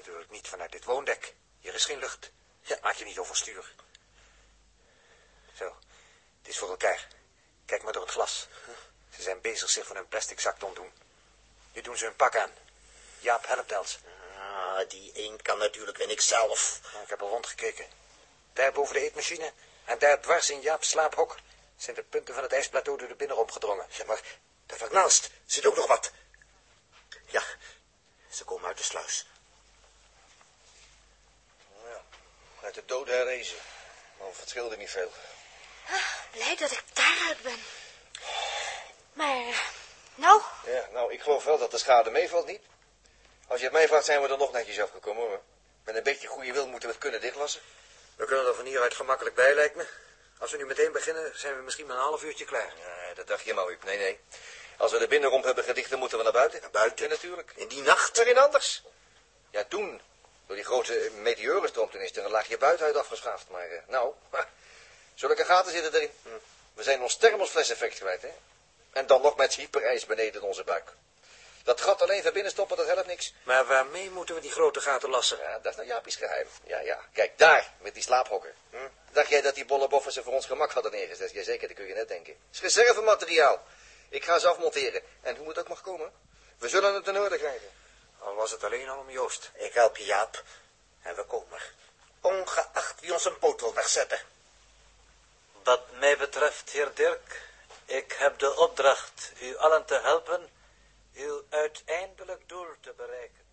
Natuurlijk 0.08 0.36
niet 0.36 0.48
vanuit 0.48 0.72
dit 0.72 0.84
woondek. 0.84 1.34
Hier 1.60 1.74
is 1.74 1.86
geen 1.86 2.00
lucht. 2.00 2.32
Ja, 2.62 2.78
maak 2.82 2.96
je 2.96 3.06
niet 3.06 3.18
overstuur. 3.18 3.74
Zo, 5.58 5.66
het 6.38 6.48
is 6.48 6.58
voor 6.58 6.70
elkaar. 6.70 7.08
Kijk 7.66 7.84
maar 7.84 7.94
door 7.94 8.02
het 8.02 8.12
glas. 8.12 8.48
Ze 9.16 9.22
zijn 9.22 9.42
bezig 9.42 9.70
zich 9.70 9.86
van 9.88 9.96
hun 9.96 10.08
plastic 10.08 10.40
zak 10.40 10.60
te 10.60 10.66
ontdoen. 10.66 10.92
Nu 11.74 11.82
doen 11.82 11.98
ze 11.98 12.06
hun 12.06 12.16
pak 12.16 12.36
aan. 12.36 12.52
Jaap 13.20 13.48
helpt 13.48 13.72
Els. 13.72 14.00
Ah, 14.38 14.90
die 14.90 15.12
een 15.14 15.42
kan 15.42 15.58
natuurlijk 15.58 15.98
en 15.98 16.10
ik 16.10 16.22
zelf. 16.22 16.80
Nou, 16.92 17.04
ik 17.04 17.10
heb 17.10 17.22
al 17.22 17.30
rondgekeken. 17.30 17.86
Daar 18.54 18.72
boven 18.72 18.94
de 18.94 19.02
eetmachine 19.02 19.54
en 19.86 20.00
daar 20.00 20.22
dwars 20.22 20.50
in 20.50 20.62
Jaap's 20.62 20.90
slaaphok 20.90 21.36
zijn 21.78 21.96
de 21.96 22.04
punten 22.04 22.34
van 22.34 22.44
het 22.44 22.54
ijsplateau 22.54 22.98
door 22.98 23.08
de 23.08 23.16
binnenrom 23.16 23.52
gedrongen. 23.52 23.86
Ja, 23.90 24.06
maar 24.06 24.22
daar 24.66 24.82
ernaast 24.82 25.30
zit 25.46 25.66
ook 25.66 25.76
nog 25.76 25.88
wat. 25.88 26.12
Ja, 27.26 27.44
ze 28.30 28.44
komen 28.44 28.68
uit 28.68 28.78
de 28.78 28.84
sluis. 28.84 29.26
Ja, 31.84 32.04
uit 32.62 32.74
de 32.74 32.86
dood 32.86 33.08
herrezen. 33.08 33.58
Maar 34.18 34.28
het 34.40 34.50
scheelde 34.50 34.78
niet 34.78 34.90
veel. 34.90 35.12
Blij 36.32 36.56
dat 36.56 36.72
ik 36.72 36.84
daaruit 36.94 37.42
ben. 37.42 37.60
Maar, 39.14 39.72
nou, 40.16 40.42
Ja, 40.66 40.88
nou, 40.92 41.14
ik 41.14 41.22
geloof 41.22 41.44
wel 41.44 41.58
dat 41.58 41.72
de 41.72 41.78
schade 41.78 42.10
meevalt, 42.10 42.46
niet? 42.46 42.62
Als 43.48 43.60
je 43.60 43.66
het 43.66 43.74
mij 43.74 43.88
vraagt, 43.88 44.06
zijn 44.06 44.22
we 44.22 44.28
er 44.28 44.38
nog 44.38 44.52
netjes 44.52 44.80
afgekomen, 44.80 45.28
hoor. 45.28 45.42
Met 45.84 45.96
een 45.96 46.04
beetje 46.04 46.28
goede 46.28 46.52
wil 46.54 46.68
moeten 46.68 46.88
we 46.88 46.94
het 46.96 47.04
kunnen 47.04 47.22
dichtlassen. 47.22 47.62
We 48.16 48.26
kunnen 48.26 48.48
er 48.48 48.56
van 48.56 48.66
hieruit 48.66 48.94
gemakkelijk 48.94 49.36
bij, 49.36 49.56
lijkt 49.56 49.76
me. 49.76 49.88
Als 50.40 50.52
we 50.52 50.58
nu 50.58 50.66
meteen 50.66 50.92
beginnen, 50.92 51.40
zijn 51.40 51.56
we 51.56 51.62
misschien 51.62 51.86
maar 51.86 51.96
een 51.96 52.02
half 52.02 52.24
uurtje 52.24 52.46
klaar. 52.46 52.74
Ja, 52.78 53.14
dat 53.14 53.28
dacht 53.28 53.44
je 53.44 53.54
maar, 53.54 53.68
Huub. 53.68 53.84
Nee, 53.84 53.98
nee. 53.98 54.20
Als 54.78 54.92
we 54.92 54.98
de 55.00 55.08
binnenromp 55.08 55.44
hebben 55.44 55.64
gedicht, 55.64 55.90
dan 55.90 56.00
moeten 56.00 56.18
we 56.18 56.24
naar 56.24 56.34
buiten. 56.34 56.62
Naar 56.62 56.72
buiten? 56.72 57.06
Ja, 57.06 57.12
natuurlijk. 57.12 57.52
In 57.56 57.68
die 57.68 57.82
nacht? 57.82 58.18
Waarin 58.18 58.38
anders? 58.38 58.84
Ja, 59.50 59.64
toen, 59.64 60.02
door 60.48 60.56
die 60.56 60.66
grote 60.66 61.12
meteorenstroom, 61.22 61.90
toen 61.90 62.02
is 62.02 62.16
er 62.16 62.26
een 62.26 62.32
laagje 62.32 62.58
buitenuit 62.58 62.96
afgeschaafd. 62.96 63.50
Maar, 63.50 63.70
eh, 63.70 63.80
nou, 63.88 64.14
ha, 64.30 64.50
zulke 65.14 65.46
gaten 65.46 65.72
zitten 65.72 65.94
erin. 65.94 66.12
Hm. 66.24 66.30
We 66.74 66.84
zijn 66.84 67.02
ons 67.02 67.16
thermosfles-effect 67.16 67.98
kwijt, 67.98 68.22
hè. 68.22 68.32
En 68.92 69.08
dan 69.08 69.22
nog 69.22 69.36
met 69.36 69.56
hyperijs 69.56 70.06
beneden 70.06 70.42
onze 70.42 70.64
buik. 70.64 70.94
Dat 71.64 71.82
gat 71.82 72.02
alleen 72.02 72.24
van 72.24 72.34
binnen 72.34 72.52
stoppen, 72.52 72.78
dat 72.78 72.88
helpt 72.88 73.08
niks. 73.08 73.34
Maar 73.44 73.66
waarmee 73.66 74.10
moeten 74.10 74.36
we 74.36 74.42
die 74.42 74.52
grote 74.52 74.82
gaten 74.82 75.10
lassen? 75.10 75.38
Ja, 75.38 75.60
dat 75.60 75.72
is 75.72 75.76
nou 75.76 75.88
Jaapie's 75.88 76.16
geheim. 76.16 76.48
Ja, 76.64 76.80
ja. 76.80 77.00
Kijk, 77.14 77.38
daar, 77.38 77.74
met 77.82 77.94
die 77.94 78.04
slaaphokken. 78.04 78.54
Hm? 78.70 78.78
Dacht 79.12 79.30
jij 79.30 79.42
dat 79.42 79.56
die 79.56 79.66
bolle 79.66 79.88
boffen 79.88 80.12
ze 80.12 80.24
voor 80.24 80.34
ons 80.34 80.46
gemak 80.46 80.72
hadden 80.72 80.92
neergezet? 80.92 81.32
Jazeker, 81.32 81.68
dat 81.68 81.78
kun 81.78 81.88
je 81.88 81.94
net 81.94 82.08
denken. 82.08 82.34
Het 82.34 82.56
is 82.56 82.62
reservemateriaal. 82.62 83.64
Ik 84.10 84.24
ga 84.24 84.40
ze 84.40 84.48
afmonteren. 84.48 85.02
En 85.22 85.36
hoe 85.36 85.46
moet 85.46 85.60
ook 85.60 85.68
mag 85.68 85.82
komen? 85.82 86.12
We 86.58 86.70
zullen 86.70 86.94
het 86.94 87.08
in 87.08 87.20
orde 87.20 87.38
krijgen. 87.38 87.70
Al 88.28 88.36
was 88.36 88.52
het 88.52 88.64
alleen 88.64 88.90
al 88.90 89.00
om 89.00 89.10
Joost. 89.10 89.52
Ik 89.56 89.74
help 89.74 89.98
je, 89.98 90.06
Jaap. 90.06 90.44
En 91.02 91.16
we 91.16 91.24
komen. 91.24 91.60
Ongeacht 92.22 93.02
wie 93.02 93.14
ons 93.14 93.26
een 93.26 93.40
poot 93.40 93.60
wil 93.62 93.74
wegzetten. 93.74 94.20
Wat 95.64 95.82
mij 96.00 96.18
betreft, 96.18 96.70
heer 96.70 96.92
Dirk, 96.94 97.42
ik 97.86 98.16
heb 98.18 98.40
de 98.40 98.56
opdracht 98.56 99.32
u 99.42 99.58
allen 99.58 99.86
te 99.86 100.00
helpen 100.04 100.48
uw 101.14 101.44
uiteindelijk 101.50 102.50
doel 102.50 102.66
te 102.82 102.94
bereiken. 102.98 103.46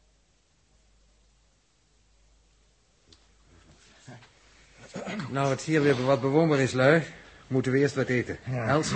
Nou, 5.28 5.50
het 5.50 5.60
hier 5.62 5.82
weer 5.82 6.04
wat 6.04 6.20
bewoonbaar 6.20 6.58
is, 6.58 6.72
lui, 6.72 7.14
moeten 7.46 7.72
we 7.72 7.78
eerst 7.78 7.94
wat 7.94 8.08
eten. 8.08 8.38
Els, 8.44 8.88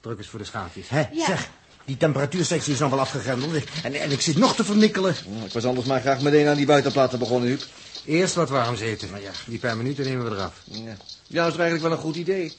druk 0.00 0.18
eens 0.18 0.28
voor 0.28 0.38
de 0.38 0.44
schaaltjes. 0.44 0.88
Hé, 0.88 1.08
Ja. 1.12 1.24
zeg, 1.26 1.48
die 1.84 1.96
temperatuursectie 1.96 2.72
is 2.72 2.78
nog 2.78 2.90
wel 2.90 3.00
afgegrendeld. 3.00 3.64
En, 3.82 3.94
en 3.94 4.10
ik 4.10 4.20
zit 4.20 4.36
nog 4.36 4.54
te 4.54 4.64
vernikkelen. 4.64 5.14
Ik 5.44 5.52
was 5.52 5.64
anders 5.64 5.86
maar 5.86 6.00
graag 6.00 6.20
meteen 6.20 6.46
aan 6.48 6.56
die 6.56 6.66
buitenplaten 6.66 7.18
begonnen, 7.18 7.48
Huub. 7.48 7.62
Eerst 8.04 8.34
wat 8.34 8.48
warms 8.48 8.80
eten. 8.80 9.10
Maar 9.10 9.20
ja, 9.20 9.30
die 9.46 9.58
paar 9.58 9.76
minuten 9.76 10.04
nemen 10.04 10.24
we 10.24 10.36
eraf. 10.36 10.62
Ja. 10.64 10.96
ja, 11.26 11.44
dat 11.44 11.52
is 11.52 11.58
eigenlijk 11.58 11.82
wel 11.82 11.92
een 11.92 11.98
goed 11.98 12.16
idee. 12.16 12.52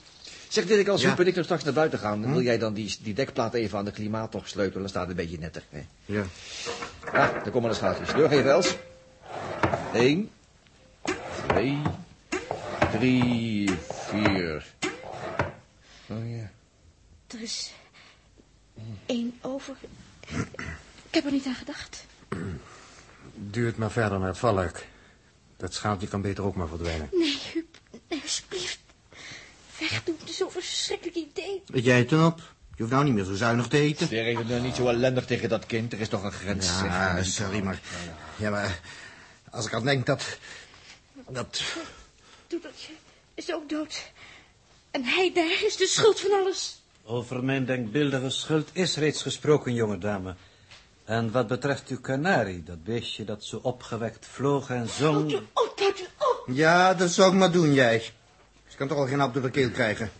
Zeg 0.48 0.66
Dirk, 0.66 0.88
als 0.88 1.02
Ja. 1.02 1.08
Huub 1.08 1.20
en 1.20 1.28
ik 1.28 1.38
er 1.38 1.44
straks 1.44 1.64
naar 1.64 1.74
buiten 1.74 2.00
gaan... 2.00 2.32
wil 2.32 2.42
jij 2.42 2.58
dan 2.58 2.74
die, 2.74 2.98
die 3.02 3.14
dekplaat 3.14 3.54
even 3.54 3.78
aan 3.78 3.86
de 3.86 3.92
klimaattocht 3.92 4.50
sleutelen? 4.50 4.80
Dan 4.80 4.90
staat 4.90 5.08
het 5.08 5.10
een 5.10 5.26
beetje 5.26 5.40
netter. 5.40 5.64
Hè? 5.70 5.82
Ja. 6.06 6.24
Ja, 7.14 7.32
daar 7.32 7.52
komen 7.52 7.70
de 7.70 7.76
schaaltjes. 7.76 8.14
Doorgeven, 8.14 8.52
Els. 8.52 8.76
Eén, 9.94 10.30
twee, 11.48 11.82
drie, 12.92 13.70
vier. 14.10 14.66
Oh 16.10 16.30
ja. 16.30 16.52
er 17.28 17.42
is 17.42 17.72
één 19.06 19.38
over. 19.42 19.76
Ik 21.10 21.14
heb 21.18 21.26
er 21.26 21.32
niet 21.32 21.46
aan 21.46 21.56
gedacht. 21.56 22.06
Duurt 23.34 23.78
maar 23.78 23.92
verder 23.92 24.20
naar 24.20 24.28
het 24.28 24.38
valluik. 24.38 24.88
Dat 25.58 25.74
schaaltje 25.74 26.08
kan 26.08 26.22
beter 26.22 26.44
ook 26.44 26.56
maar 26.56 26.68
verdwijnen. 26.68 27.10
Nee, 27.12 27.40
Huub, 27.54 27.78
nee, 28.10 28.22
alsjeblieft. 28.22 28.80
Wegdoen, 29.80 30.16
het 30.20 30.30
is 30.30 30.38
zo'n 30.38 30.52
verschrikkelijk 30.52 31.18
idee. 31.18 31.64
Weet 31.66 31.84
jij 31.84 31.98
het 31.98 32.10
dan 32.10 32.26
op? 32.26 32.40
Je 32.76 32.78
hoeft 32.78 32.92
nou 32.92 33.04
niet 33.04 33.14
meer 33.14 33.24
zo 33.24 33.36
zuinig 33.36 33.68
te 33.68 33.78
eten. 33.78 34.08
Weer 34.08 34.26
even 34.26 34.48
nou 34.48 34.62
niet 34.62 34.76
zo 34.76 34.88
ellendig 34.88 35.26
tegen 35.26 35.50
dat 35.50 35.66
kind. 35.66 35.94
Er 35.94 36.00
is 36.00 36.10
toch 36.10 36.24
een 36.24 36.32
grens. 36.32 36.66
Ja, 36.66 37.16
zeg. 37.16 37.26
sorry, 37.26 37.60
maar... 37.64 37.80
Ja, 38.36 38.50
maar... 38.50 38.80
Als 39.50 39.66
ik 39.66 39.74
aan 39.74 39.84
denk 39.86 40.06
dat... 40.06 40.38
Dat... 41.30 41.62
Doedeltje 42.48 42.92
is 43.34 43.54
ook 43.54 43.70
dood. 43.70 44.12
En 44.92 45.04
hij 45.04 45.34
daar 45.34 45.64
is 45.66 45.78
de 45.78 45.88
schuld 45.88 46.20
van 46.20 46.32
alles. 46.32 46.81
Over 47.12 47.44
mijn 47.44 47.66
denkbeeldige 47.66 48.30
schuld 48.30 48.70
is 48.74 48.96
reeds 48.96 49.22
gesproken, 49.22 49.74
jonge 49.74 49.98
dame. 49.98 50.36
En 51.04 51.32
wat 51.32 51.48
betreft 51.48 51.88
uw 51.88 52.00
kanarie, 52.00 52.64
dat 52.64 52.84
beestje 52.84 53.24
dat 53.24 53.44
zo 53.44 53.60
opgewekt 53.62 54.26
vloog 54.26 54.70
en 54.70 54.90
zong... 54.90 55.32
Houd 55.32 55.32
u 55.32 55.36
op, 55.36 55.80
houd 55.80 56.00
u 56.00 56.04
op. 56.04 56.44
Ja, 56.48 56.94
dat 56.94 57.10
zou 57.10 57.32
ik 57.34 57.40
maar 57.40 57.52
doen, 57.52 57.74
jij. 57.74 58.00
Ze 58.68 58.78
kan 58.78 58.88
toch 58.88 58.98
al 58.98 59.08
geen 59.08 59.20
hap 59.20 59.34
door 59.34 59.42
de 59.42 59.50
keel 59.50 59.70
krijgen. 59.70 60.12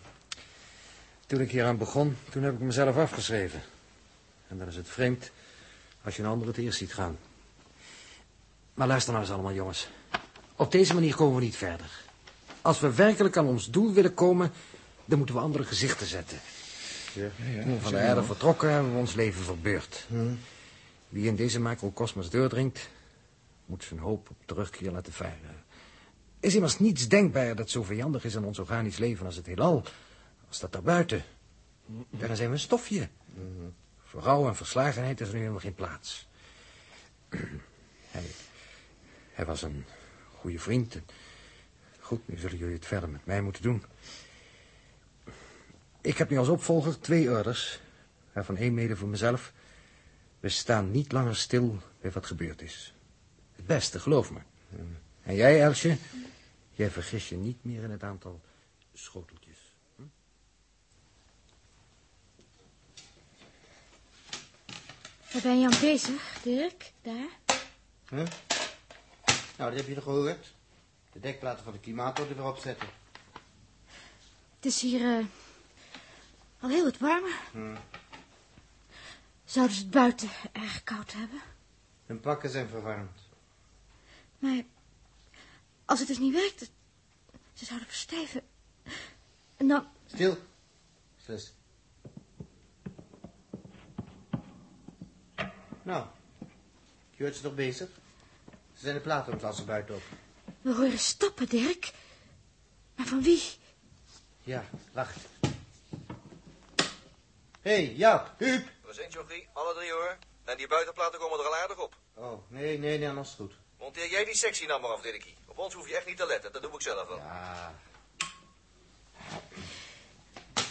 Toen 1.26 1.40
ik 1.40 1.50
hier 1.50 1.64
aan 1.64 1.78
begon, 1.78 2.16
toen 2.30 2.42
heb 2.42 2.54
ik 2.54 2.60
mezelf 2.60 2.96
afgeschreven. 2.96 3.62
En 4.48 4.58
dan 4.58 4.68
is 4.68 4.76
het 4.76 4.88
vreemd 4.88 5.30
als 6.04 6.16
je 6.16 6.22
een 6.22 6.28
ander 6.28 6.46
het 6.46 6.56
eerst 6.56 6.78
ziet 6.78 6.94
gaan. 6.94 7.18
Maar 8.74 8.86
luister 8.86 9.12
nou 9.12 9.24
eens 9.24 9.34
allemaal, 9.34 9.52
jongens. 9.52 9.88
Op 10.56 10.72
deze 10.72 10.94
manier 10.94 11.14
komen 11.14 11.36
we 11.36 11.42
niet 11.42 11.56
verder. 11.56 11.90
Als 12.62 12.80
we 12.80 12.94
werkelijk 12.94 13.36
aan 13.36 13.46
ons 13.46 13.70
doel 13.70 13.92
willen 13.92 14.14
komen, 14.14 14.52
dan 15.04 15.18
moeten 15.18 15.36
we 15.36 15.40
andere 15.40 15.64
gezichten 15.64 16.06
zetten. 16.06 16.38
Toen 17.12 17.74
we 17.74 17.80
van 17.80 17.92
de 17.92 17.98
aarde 17.98 18.22
vertrokken, 18.22 18.72
hebben 18.72 18.92
we 18.92 18.98
ons 18.98 19.14
leven 19.14 19.44
verbeurd. 19.44 20.06
Wie 21.08 21.26
in 21.26 21.36
deze 21.36 21.60
macrocosmos 21.60 22.30
doordringt, 22.30 22.88
moet 23.66 23.84
zijn 23.84 24.00
hoop 24.00 24.30
op 24.30 24.36
terugkeer 24.44 24.90
laten 24.90 25.12
varen. 25.12 25.64
Is 26.40 26.54
immers 26.54 26.78
niets 26.78 27.08
denkbaar 27.08 27.56
dat 27.56 27.70
zo 27.70 27.82
vijandig 27.82 28.24
is 28.24 28.36
aan 28.36 28.44
ons 28.44 28.58
organisch 28.58 28.98
leven 28.98 29.26
als 29.26 29.36
het 29.36 29.46
heelal, 29.46 29.84
als 30.48 30.60
dat 30.60 30.72
daarbuiten. 30.72 31.24
Daar 32.10 32.36
zijn 32.36 32.48
we 32.48 32.54
een 32.54 32.60
stofje. 32.60 33.08
Voor 34.04 34.22
rouw 34.22 34.48
en 34.48 34.56
verslagenheid 34.56 35.20
is 35.20 35.26
er 35.26 35.32
nu 35.32 35.40
helemaal 35.40 35.60
geen 35.60 35.74
plaats. 35.74 36.28
Hij, 38.10 38.24
hij 39.32 39.44
was 39.44 39.62
een 39.62 39.84
goede 40.38 40.58
vriend. 40.58 40.94
En 40.94 41.02
goed, 42.00 42.28
nu 42.28 42.38
zullen 42.38 42.58
jullie 42.58 42.74
het 42.74 42.86
verder 42.86 43.08
met 43.08 43.26
mij 43.26 43.42
moeten 43.42 43.62
doen. 43.62 43.84
Ik 46.02 46.18
heb 46.18 46.30
nu 46.30 46.38
als 46.38 46.48
opvolger 46.48 47.00
twee 47.00 47.30
orders, 47.30 47.80
waarvan 48.32 48.56
één 48.56 48.74
mede 48.74 48.96
voor 48.96 49.08
mezelf. 49.08 49.52
We 50.40 50.48
staan 50.48 50.90
niet 50.90 51.12
langer 51.12 51.36
stil 51.36 51.78
bij 52.00 52.10
wat 52.10 52.26
gebeurd 52.26 52.62
is. 52.62 52.94
Het 53.52 53.66
beste, 53.66 54.00
geloof 54.00 54.30
me. 54.30 54.40
En 55.22 55.34
jij, 55.34 55.62
Elsje, 55.62 55.96
jij 56.70 56.90
vergis 56.90 57.28
je 57.28 57.36
niet 57.36 57.64
meer 57.64 57.82
in 57.82 57.90
het 57.90 58.02
aantal 58.02 58.40
schoteltjes. 58.94 59.58
Waar 65.32 65.42
ben 65.42 65.60
je 65.60 65.66
aan 65.66 65.80
bezig, 65.80 66.38
Dirk? 66.42 66.92
Daar? 67.02 67.28
Huh? 68.08 68.26
Nou, 69.56 69.70
dat 69.70 69.74
heb 69.74 69.86
je 69.86 69.94
toch 69.94 70.04
gehoord? 70.04 70.54
De 71.12 71.20
dekplaten 71.20 71.64
van 71.64 71.72
de 71.72 71.80
klimaatauto 71.80 72.30
er 72.30 72.36
weer 72.36 72.46
opzetten. 72.46 72.88
Het 74.56 74.64
is 74.66 74.80
hier 74.80 75.18
eh, 75.18 75.24
al 76.62 76.68
heel 76.68 76.84
wat 76.84 76.98
warmer. 76.98 77.38
Hmm. 77.50 77.76
Zouden 79.44 79.76
ze 79.76 79.82
het 79.82 79.90
buiten 79.90 80.28
erg 80.52 80.84
koud 80.84 81.12
hebben? 81.12 81.40
Hun 82.06 82.20
pakken 82.20 82.50
zijn 82.50 82.68
verwarmd. 82.68 83.18
Maar 84.38 84.62
als 85.84 85.98
het 85.98 86.08
dus 86.08 86.18
niet 86.18 86.34
werkt, 86.34 86.70
ze 87.52 87.64
zouden 87.64 87.88
verstijven. 87.88 88.42
En 89.56 89.68
dan... 89.68 89.86
Stil. 90.06 90.36
Slis. 91.16 91.52
Nou, 95.82 96.06
je 97.10 97.22
hoort 97.22 97.36
ze 97.36 97.42
toch 97.42 97.54
bezig? 97.54 97.88
Ze 98.74 98.80
zijn 98.80 98.94
de 98.94 99.00
platen 99.00 99.26
om 99.26 99.32
het 99.32 99.42
lassen 99.42 99.66
buiten 99.66 99.94
op. 99.94 100.02
We 100.60 100.74
horen 100.74 100.98
stappen, 100.98 101.48
Dirk. 101.48 101.92
Maar 102.96 103.06
van 103.06 103.22
wie? 103.22 103.42
Ja, 104.42 104.64
wacht. 104.92 105.16
Hé, 107.62 107.70
hey, 107.84 107.94
Jaap, 107.94 108.34
Huub. 108.38 108.66
We 108.86 108.92
zijn 108.92 109.10
Jochie, 109.10 109.48
alle 109.52 109.74
drie 109.74 109.92
hoor. 109.92 110.16
En 110.44 110.56
die 110.56 110.68
buitenplaten 110.68 111.18
komen 111.20 111.38
er 111.38 111.44
al 111.46 111.56
aardig 111.56 111.78
op. 111.78 111.96
Oh, 112.14 112.50
nee, 112.50 112.78
nee, 112.78 112.98
nee, 112.98 113.14
dat 113.14 113.24
is 113.24 113.34
goed. 113.36 113.52
Monteer 113.78 114.10
jij 114.10 114.24
die 114.24 114.34
sectie 114.36 114.66
nou 114.66 114.80
maar 114.80 114.90
af, 114.90 115.00
Dirkie. 115.00 115.34
Op 115.46 115.58
ons 115.58 115.74
hoef 115.74 115.88
je 115.88 115.96
echt 115.96 116.06
niet 116.06 116.16
te 116.16 116.26
letten, 116.26 116.52
dat 116.52 116.62
doe 116.62 116.74
ik 116.74 116.80
zelf 116.82 117.08
wel. 117.08 117.16
Ja, 117.16 117.74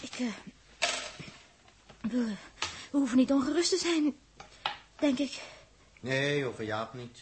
Ik, 0.02 0.14
eh... 0.20 0.28
we, 2.02 2.36
we 2.92 2.98
hoeven 2.98 3.18
niet 3.18 3.32
ongerust 3.32 3.70
te 3.70 3.78
zijn, 3.78 4.20
denk 5.00 5.18
ik. 5.20 5.42
nee, 6.00 6.46
over 6.46 6.64
Jaap 6.64 6.94
niet. 6.94 7.20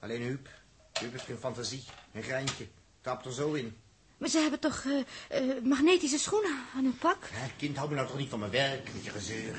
Alleen 0.00 0.20
Huub. 0.22 0.48
Huub 0.92 1.12
heeft 1.12 1.24
geen 1.24 1.38
fantasie, 1.38 1.84
een 2.12 2.22
greintje. 2.22 2.66
Tapt 3.00 3.24
er 3.26 3.32
zo 3.32 3.52
in. 3.52 3.80
Maar 4.20 4.28
ze 4.28 4.38
hebben 4.38 4.60
toch 4.60 4.84
eh, 4.86 5.38
eh, 5.50 5.62
magnetische 5.64 6.18
schoenen 6.18 6.50
aan 6.76 6.84
hun 6.84 6.98
pak? 6.98 7.16
Hè, 7.30 7.46
kind, 7.56 7.76
hou 7.76 7.88
me 7.88 7.94
nou 7.94 8.06
toch 8.08 8.18
niet 8.18 8.28
van 8.28 8.38
mijn 8.38 8.50
werk, 8.50 8.88
met 8.94 9.04
je 9.04 9.10
gezeur. 9.10 9.54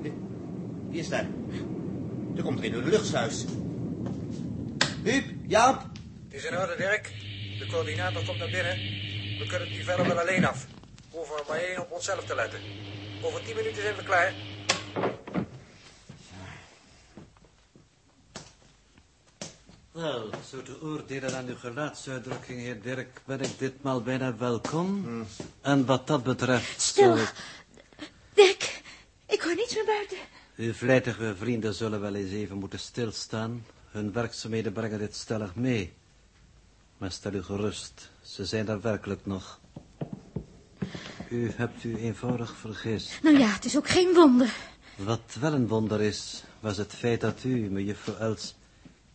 Wie- 0.00 0.12
is 0.90 1.08
daar? 1.08 1.26
Er 2.36 2.42
komt 2.42 2.58
er 2.58 2.64
een 2.64 2.72
door 2.72 2.82
de 2.82 2.90
luchtsluis. 2.90 3.44
Huub, 5.02 5.24
Jaap. 5.46 5.82
Het 6.28 6.34
is 6.34 6.44
in 6.44 6.58
orde, 6.58 6.76
Dirk. 6.76 7.12
De 7.58 7.66
coördinator 7.66 8.24
komt 8.24 8.38
naar 8.38 8.50
binnen. 8.50 8.76
We 9.38 9.44
kunnen 9.48 9.68
die 9.68 9.84
verder 9.84 10.06
wel 10.06 10.18
alleen 10.20 10.44
af. 10.44 10.66
We 11.10 11.16
hoeven 11.16 11.34
maar 11.48 11.58
één 11.58 11.80
op 11.80 11.90
onszelf 11.90 12.24
te 12.24 12.34
letten. 12.34 12.60
Over 13.20 13.42
tien 13.42 13.56
minuten 13.56 13.82
zijn 13.82 13.94
we 13.96 14.02
klaar. 14.02 14.34
Wel, 20.00 20.30
zo 20.50 20.62
te 20.62 20.80
oordelen 20.82 21.36
aan 21.36 21.46
uw 21.46 21.56
gelaatsuitdrukking, 21.56 22.58
heer 22.60 22.82
Dirk, 22.82 23.20
ben 23.24 23.40
ik 23.40 23.58
ditmaal 23.58 24.02
bijna 24.02 24.36
welkom. 24.36 25.06
En 25.60 25.86
wat 25.86 26.06
dat 26.06 26.22
betreft... 26.22 26.80
Stil. 26.80 27.16
ik- 27.16 27.32
Dirk, 28.34 28.82
ik 29.26 29.40
hoor 29.40 29.54
niets 29.54 29.74
meer 29.74 29.84
buiten. 29.84 30.16
Uw 30.56 30.72
vlijtige 30.72 31.34
vrienden 31.36 31.74
zullen 31.74 32.00
wel 32.00 32.14
eens 32.14 32.30
even 32.30 32.56
moeten 32.56 32.78
stilstaan. 32.78 33.64
Hun 33.90 34.12
werkzaamheden 34.12 34.72
brengen 34.72 34.98
dit 34.98 35.14
stellig 35.16 35.54
mee. 35.54 35.92
Maar 36.98 37.12
stel 37.12 37.32
u 37.32 37.42
gerust, 37.42 38.10
ze 38.22 38.44
zijn 38.44 38.68
er 38.68 38.80
werkelijk 38.80 39.26
nog. 39.26 39.58
U 41.30 41.50
hebt 41.56 41.84
u 41.84 41.96
eenvoudig 41.96 42.56
vergist. 42.56 43.22
Nou 43.22 43.38
ja, 43.38 43.46
het 43.48 43.64
is 43.64 43.76
ook 43.76 43.88
geen 43.88 44.14
wonder. 44.14 44.52
Wat 44.96 45.36
wel 45.40 45.52
een 45.52 45.68
wonder 45.68 46.00
is, 46.00 46.42
was 46.60 46.76
het 46.76 46.94
feit 46.94 47.20
dat 47.20 47.44
u, 47.44 47.70
mejuffrouw 47.70 48.16
Els, 48.16 48.54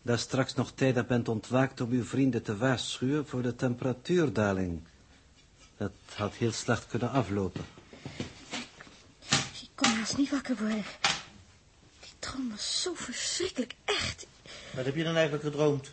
daar 0.06 0.20
straks 0.20 0.54
nog 0.54 0.72
tijdig 0.72 1.08
bent 1.08 1.28
ontwaakt 1.28 1.82
om 1.82 1.92
uw 1.92 2.04
vrienden 2.04 2.44
te 2.44 2.58
waarschuwen 2.58 3.28
voor 3.28 3.42
de 3.42 3.56
temperatuurdaling. 3.56 4.82
Dat 5.78 5.92
had 6.16 6.34
heel 6.34 6.52
slecht 6.52 6.88
kunnen 6.88 7.12
aflopen. 7.12 7.66
Ik 9.62 9.70
kon 9.76 9.90
haast 9.90 10.18
niet 10.18 10.30
wakker 10.30 10.58
worden. 10.58 10.84
Die 12.00 12.12
droom 12.20 12.50
was 12.50 12.82
zo 12.82 12.94
verschrikkelijk 12.94 13.76
echt. 13.86 14.28
Wat 14.74 14.86
heb 14.86 14.96
je 14.96 15.04
dan 15.04 15.16
eigenlijk 15.16 15.44
gedroomd? 15.44 15.92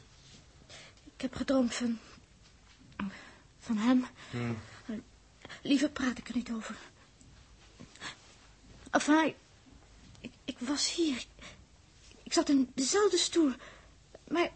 Ik 1.15 1.21
heb 1.21 1.35
gedroomd 1.35 1.75
van... 1.75 1.99
van 3.59 3.77
hem. 3.77 4.07
Liever 5.63 5.91
praat 5.91 6.19
ik 6.19 6.29
er 6.29 6.35
niet 6.35 6.51
over. 6.53 6.77
Enfin, 8.91 9.35
ik, 10.21 10.33
ik 10.45 10.57
was 10.59 10.95
hier. 10.95 11.17
Ik, 11.17 11.27
ik 12.23 12.33
zat 12.33 12.49
in 12.49 12.71
dezelfde 12.75 13.17
stoel. 13.17 13.53
Maar... 14.33 14.51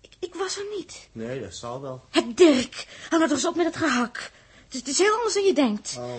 Ik, 0.00 0.14
ik, 0.18 0.34
was 0.34 0.56
er 0.58 0.66
niet. 0.76 1.08
Nee, 1.12 1.40
dat 1.40 1.54
zal 1.54 1.80
wel. 1.80 2.04
Het 2.10 2.36
Dirk, 2.36 2.86
hou 3.08 3.10
nou 3.10 3.22
toch 3.22 3.30
eens 3.30 3.46
op 3.46 3.54
met 3.56 3.66
het 3.66 3.76
gehak. 3.76 4.32
Het 4.64 4.74
is, 4.74 4.78
het 4.78 4.88
is 4.88 4.98
heel 4.98 5.14
anders 5.14 5.34
dan 5.34 5.42
je 5.44 5.54
denkt. 5.54 5.96
Oh. 5.98 6.18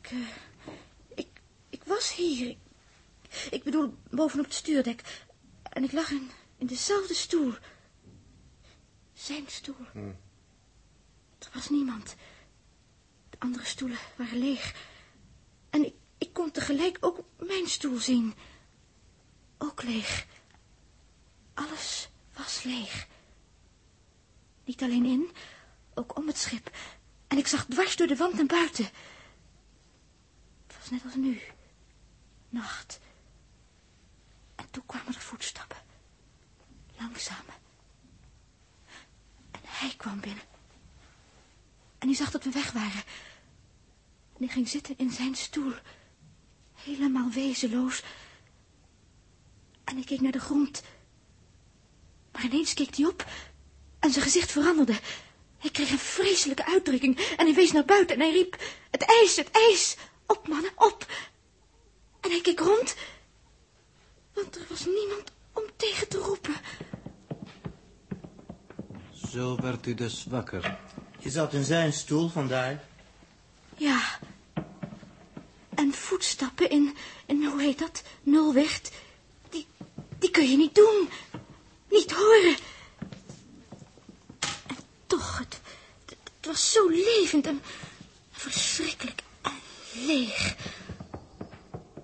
Ik, 0.00 0.10
eh, 0.10 0.18
ik, 1.14 1.28
ik 1.68 1.84
was 1.84 2.14
hier. 2.14 2.56
Ik, 3.50 3.62
bedoel, 3.62 3.94
bovenop 4.10 4.44
het 4.44 4.54
stuurdek. 4.54 5.24
En 5.62 5.84
ik 5.84 5.92
lag 5.92 6.10
in, 6.10 6.30
in 6.58 6.66
dezelfde 6.66 7.14
stoel. 7.14 7.52
Zijn 9.14 9.44
stoel. 9.46 9.86
Er 11.38 11.50
was 11.52 11.68
niemand. 11.68 12.14
De 13.30 13.36
andere 13.38 13.64
stoelen 13.64 13.98
waren 14.16 14.38
leeg. 14.38 14.74
En 15.70 15.84
ik, 15.84 15.94
ik 16.18 16.32
kon 16.32 16.50
tegelijk 16.50 16.96
ook 17.00 17.20
mijn 17.38 17.66
stoel 17.66 17.98
zien. 17.98 18.34
Ook 19.58 19.82
leeg. 19.82 20.26
Alles 21.60 22.08
was 22.32 22.62
leeg. 22.62 23.06
Niet 24.64 24.82
alleen 24.82 25.04
in, 25.04 25.30
ook 25.94 26.16
om 26.16 26.26
het 26.26 26.38
schip. 26.38 26.70
En 27.26 27.38
ik 27.38 27.46
zag 27.46 27.66
dwars 27.66 27.96
door 27.96 28.06
de 28.06 28.16
wand 28.16 28.34
naar 28.34 28.46
buiten. 28.46 28.84
Het 30.66 30.76
was 30.78 30.90
net 30.90 31.04
als 31.04 31.14
nu. 31.14 31.40
Nacht. 32.48 33.00
En 34.54 34.70
toen 34.70 34.86
kwamen 34.86 35.14
er 35.14 35.20
voetstappen. 35.20 35.76
Langzaam. 36.98 37.44
En 39.50 39.60
hij 39.62 39.94
kwam 39.96 40.20
binnen. 40.20 40.44
En 41.98 42.06
hij 42.06 42.16
zag 42.16 42.30
dat 42.30 42.44
we 42.44 42.50
weg 42.50 42.72
waren. 42.72 43.02
En 44.32 44.44
hij 44.44 44.48
ging 44.48 44.68
zitten 44.68 44.98
in 44.98 45.10
zijn 45.10 45.34
stoel. 45.34 45.74
Helemaal 46.74 47.30
wezenloos. 47.30 48.02
En 49.84 49.96
ik 49.96 50.06
keek 50.06 50.20
naar 50.20 50.32
de 50.32 50.40
grond. 50.40 50.82
Maar 52.32 52.44
ineens 52.44 52.74
keek 52.74 52.96
hij 52.96 53.06
op. 53.06 53.24
En 53.98 54.10
zijn 54.10 54.24
gezicht 54.24 54.52
veranderde. 54.52 54.98
Hij 55.58 55.70
kreeg 55.70 55.90
een 55.90 55.98
vreselijke 55.98 56.66
uitdrukking. 56.66 57.18
En 57.36 57.46
hij 57.46 57.54
wees 57.54 57.72
naar 57.72 57.84
buiten 57.84 58.16
en 58.16 58.22
hij 58.22 58.32
riep... 58.32 58.56
Het 58.90 59.02
ijs, 59.02 59.36
het 59.36 59.50
ijs! 59.50 59.96
Op, 60.26 60.48
mannen, 60.48 60.70
op! 60.76 61.06
En 62.20 62.30
hij 62.30 62.40
keek 62.40 62.58
rond. 62.60 62.94
Want 64.34 64.56
er 64.56 64.66
was 64.68 64.84
niemand 64.84 65.32
om 65.52 65.62
tegen 65.76 66.08
te 66.08 66.18
roepen. 66.18 66.54
Zo 69.32 69.56
werd 69.56 69.86
u 69.86 69.94
dus 69.94 70.26
wakker. 70.28 70.78
Je 71.18 71.30
zat 71.30 71.52
in 71.52 71.64
zijn 71.64 71.92
stoel 71.92 72.28
vandaar. 72.28 72.84
Ja. 73.76 74.18
En 75.74 75.92
voetstappen 75.92 76.70
in, 76.70 76.96
in 77.26 77.44
hoe 77.44 77.62
heet 77.62 77.78
dat, 77.78 78.02
nulwicht. 78.22 78.90
Die, 79.48 79.66
die 80.18 80.30
kun 80.30 80.50
je 80.50 80.56
niet 80.56 80.74
doen. 80.74 81.08
Niet 81.90 82.12
horen. 82.12 82.56
En 84.66 84.76
toch, 85.06 85.38
het, 85.38 85.60
het, 86.06 86.18
het 86.36 86.46
was 86.46 86.72
zo 86.72 86.88
levend 86.88 87.46
en 87.46 87.62
verschrikkelijk 88.30 89.22
en 89.42 89.52
leeg. 89.92 90.56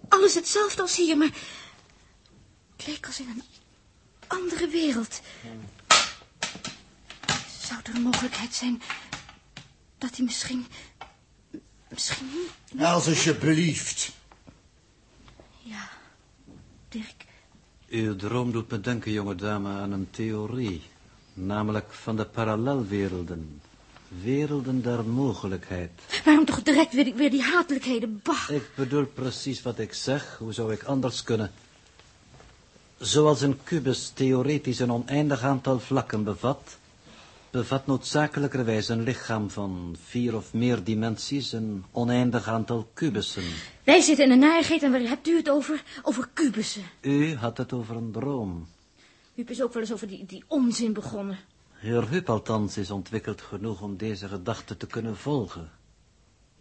Alles 0.09 0.35
hetzelfde 0.35 0.83
als 0.83 0.97
hier, 0.97 1.17
maar 1.17 1.31
het 2.77 2.87
leek 2.87 3.07
als 3.07 3.21
in 3.21 3.29
een 3.29 3.43
andere 4.27 4.69
wereld. 4.69 5.21
Zou 7.61 7.81
er 7.83 7.95
een 7.95 8.03
mogelijkheid 8.03 8.55
zijn 8.55 8.83
dat 9.99 10.17
hij 10.17 10.25
misschien... 10.25 10.67
Misschien 11.89 12.31
niet... 12.73 12.83
Als 12.83 13.07
alsjeblieft. 13.07 14.13
Ja, 15.63 15.89
Dirk. 16.89 17.25
Uw 17.89 18.17
droom 18.17 18.53
doet 18.53 18.71
me 18.71 18.81
denken, 18.81 19.13
jonge 19.13 19.35
dame, 19.35 19.69
aan 19.69 19.93
een 19.93 20.09
theorie. 20.11 20.83
Namelijk 21.35 21.93
van 21.93 22.17
de 22.17 22.25
parallelwerelden. 22.25 23.61
Werelden 24.23 24.83
der 24.83 25.05
mogelijkheid. 25.05 25.91
Waarom 26.25 26.45
toch 26.45 26.63
direct 26.63 26.95
weer 26.95 27.05
die, 27.05 27.15
weer 27.15 27.31
die 27.31 27.43
hatelijkheden? 27.43 28.21
Bah. 28.23 28.49
Ik 28.49 28.71
bedoel 28.75 29.05
precies 29.05 29.63
wat 29.63 29.79
ik 29.79 29.93
zeg. 29.93 30.37
Hoe 30.39 30.53
zou 30.53 30.73
ik 30.73 30.83
anders 30.83 31.23
kunnen? 31.23 31.51
Zoals 32.99 33.41
een 33.41 33.59
kubus 33.63 34.11
theoretisch 34.15 34.79
een 34.79 34.93
oneindig 34.93 35.43
aantal 35.43 35.81
vlakken 35.81 36.25
bevat... 36.25 36.79
bevat 37.57 37.87
noodzakelijkerwijs 37.87 38.89
een 38.89 39.03
lichaam 39.03 39.51
van 39.51 39.97
vier 40.05 40.37
of 40.37 40.53
meer 40.53 40.85
dimensies... 40.85 41.53
een 41.53 41.85
oneindig 41.93 42.49
aantal 42.49 42.89
kubussen. 42.95 43.43
Wij 43.85 44.01
zitten 44.01 44.25
in 44.25 44.31
een 44.31 44.39
narigheid 44.39 44.83
en 44.83 44.91
waar 44.91 45.01
hebt 45.01 45.29
u 45.29 45.37
het 45.37 45.51
over? 45.51 45.83
Over 46.03 46.29
kubussen. 46.33 46.83
U 47.01 47.35
had 47.35 47.57
het 47.57 47.73
over 47.73 47.97
een 47.97 48.13
droom. 48.13 48.67
Huub 49.35 49.51
is 49.51 49.63
ook 49.63 49.73
wel 49.73 49.83
eens 49.83 49.93
over 49.93 50.07
die, 50.09 50.27
die 50.27 50.45
onzin 50.47 50.93
begonnen. 50.93 51.39
Heer 51.73 52.09
Huub 52.09 52.31
althans 52.31 52.77
is 52.77 52.91
ontwikkeld 52.91 53.41
genoeg 53.41 53.81
om 53.83 53.97
deze 53.97 54.29
gedachte 54.29 54.77
te 54.77 54.87
kunnen 54.87 55.17
volgen. 55.17 55.71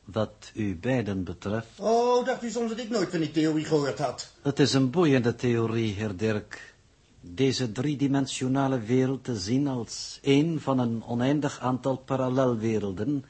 Wat 0.03 0.51
u 0.53 0.75
beiden 0.75 1.23
betreft, 1.23 1.67
Oh, 1.79 2.25
dacht 2.25 2.43
u 2.43 2.49
soms 2.49 2.69
dat 2.69 2.79
ik 2.79 2.89
nooit 2.89 3.10
van 3.10 3.19
die 3.19 3.31
theorie 3.31 3.65
gehoord 3.65 3.99
had? 3.99 4.31
het 4.41 4.60
is 4.60 4.73
een 4.73 4.89
boeiende 4.89 5.36
theorie, 5.36 5.93
heer 5.93 6.17
Dirk. 6.17 6.75
Deze 7.28 7.72
driedimensionale 7.72 8.80
wereld 8.80 9.24
te 9.24 9.38
zien 9.40 9.68
als 9.68 10.20
één 10.22 10.62
van 10.62 10.80
een 10.80 11.04
oneindig 11.04 11.60
aantal 11.60 11.98
parallelwerelden, 11.98 13.26